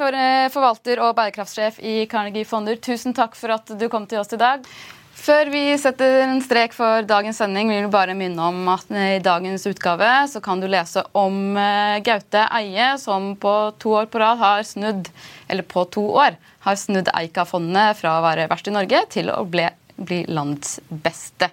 forvalter 0.52 1.00
og 1.00 1.14
bærekraftssjef 1.16 1.78
i 1.80 2.02
Carnegie 2.10 2.44
Fonder, 2.44 2.76
tusen 2.76 3.14
takk 3.16 3.38
for 3.38 3.54
at 3.54 3.72
du 3.78 3.88
kom 3.88 4.08
til 4.10 4.20
oss 4.20 4.34
i 4.34 4.40
dag. 4.40 4.66
Før 5.12 5.50
vi 5.52 5.60
setter 5.78 6.22
en 6.24 6.40
strek 6.42 6.72
for 6.74 7.04
dagens 7.06 7.38
sending, 7.38 7.68
vil 7.70 7.84
vi 7.84 7.92
bare 7.92 8.16
minne 8.18 8.46
om 8.48 8.70
at 8.72 8.88
i 8.90 9.20
dagens 9.22 9.66
utgave 9.68 10.08
så 10.32 10.40
kan 10.42 10.62
du 10.62 10.66
lese 10.70 11.04
om 11.18 11.58
eh, 11.60 12.00
Gaute 12.02 12.46
Eie, 12.58 12.94
som 12.98 13.34
på 13.38 13.52
to 13.82 13.92
år 14.00 14.08
på 14.10 14.22
rad 14.22 14.40
har 14.40 14.64
snudd 14.66 15.12
eller 15.52 15.68
på 15.68 15.84
to 15.92 16.08
år 16.24 16.40
har 16.64 16.80
snudd 16.80 17.12
Eika-fondet 17.12 18.00
fra 18.00 18.16
å 18.18 18.24
være 18.24 18.48
verst 18.50 18.72
i 18.72 18.74
Norge 18.74 19.04
til 19.12 19.30
å 19.30 19.44
bli 19.44 19.68
bli 19.96 20.24
landets 20.26 20.80
beste. 20.88 21.48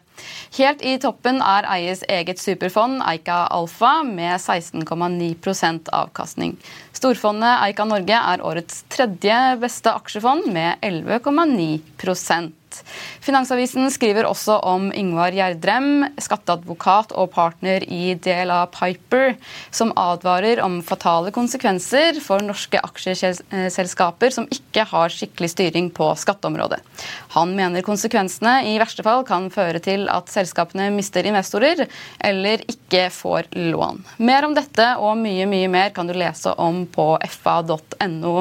Helt 0.58 0.82
i 0.82 0.96
toppen 1.02 1.42
er 1.44 1.68
eies 1.70 2.02
eget 2.10 2.42
superfond 2.42 3.04
Eika 3.06 3.46
Alfa 3.54 4.00
med 4.08 4.40
16,9% 4.40 5.92
avkastning. 5.96 6.56
Storfondet 6.96 7.66
Eika 7.68 7.86
Norge 7.88 8.22
er 8.34 8.46
årets 8.46 8.84
tredje 8.92 9.38
beste 9.62 9.94
aksjefond 9.94 10.50
med 10.56 10.82
11,9 10.86 11.70
Finansavisen 13.24 13.90
skriver 13.94 14.28
også 14.30 14.60
om 14.68 14.90
Ingvar 14.96 15.34
Gjerdrem, 15.36 16.08
skatteadvokat 16.22 17.14
og 17.18 17.32
partner 17.34 17.84
i 17.86 18.16
DLA 18.16 18.62
Piper, 18.74 19.36
som 19.72 19.94
advarer 20.00 20.62
om 20.64 20.80
fatale 20.86 21.34
konsekvenser 21.36 22.20
for 22.24 22.44
norske 22.46 22.80
aksjeselskaper 22.84 24.34
som 24.36 24.48
ikke 24.54 24.86
har 24.90 25.14
skikkelig 25.14 25.52
styring 25.54 25.90
på 25.96 26.12
skatteområdet. 26.20 26.82
Han 27.36 27.54
mener 27.58 27.86
konsekvensene 27.86 28.64
i 28.72 28.78
verste 28.82 29.06
fall 29.06 29.26
kan 29.28 29.50
føre 29.54 29.82
til 29.84 30.08
at 30.12 30.32
selskapene 30.32 30.90
mister 30.96 31.28
investorer 31.30 31.86
eller 32.26 32.64
ikke 32.70 33.08
får 33.14 33.52
lån. 33.54 34.04
Mer 34.26 34.48
om 34.48 34.56
dette 34.58 34.88
og 35.00 35.18
mye, 35.20 35.46
mye 35.50 35.70
mer 35.72 35.94
kan 35.96 36.10
du 36.10 36.16
lese 36.18 36.54
om 36.58 36.84
på 36.90 37.12
fa.no, 37.30 38.36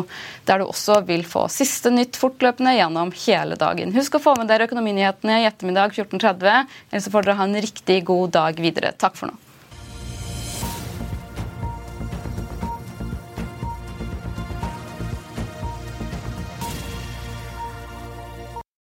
der 0.49 0.63
du 0.63 0.67
også 0.69 1.01
vil 1.09 1.25
få 1.29 1.47
siste 1.53 1.93
nytt 1.93 2.19
fortløpende 2.19 2.75
gjennom 2.79 3.13
hele 3.27 3.59
dagen. 3.61 3.93
Husk 3.97 4.19
å 4.19 4.23
få 4.29 4.37
med 4.39 4.51
dere 4.51 4.69
Økonominyhetene 4.69 5.43
i 5.43 5.49
ettermiddag 5.49 5.97
14.30. 5.97 6.73
Eller 6.91 7.05
så 7.05 7.13
får 7.13 7.29
dere 7.29 7.41
ha 7.41 7.49
en 7.49 7.61
riktig 7.69 8.01
god 8.09 8.35
dag 8.37 8.59
videre. 8.61 8.97
Takk 9.01 9.17
for 9.19 9.33
nå. 9.33 9.45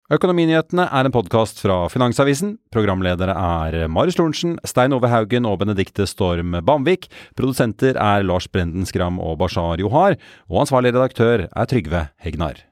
Økonominyhetene 0.06 0.84
er 0.94 1.08
en 1.08 1.10
podkast 1.10 1.58
fra 1.58 1.80
Finansavisen. 1.90 2.52
Programledere 2.70 3.34
er 3.34 3.88
Marius 3.90 4.20
Lorentzen, 4.20 4.54
Stein 4.62 4.94
Ove 4.94 5.10
Haugen 5.10 5.48
og 5.50 5.58
Benedikte 5.64 6.06
Storm 6.06 6.54
Bamvik. 6.62 7.08
Produsenter 7.34 7.98
er 7.98 8.22
Lars 8.22 8.46
Brenden 8.46 8.86
Skram 8.86 9.18
og 9.18 9.40
Bashar 9.42 9.82
Johar. 9.82 10.14
Og 10.46 10.62
ansvarlig 10.62 10.94
redaktør 10.94 11.48
er 11.50 11.70
Trygve 11.74 12.06
Hegnar. 12.22 12.62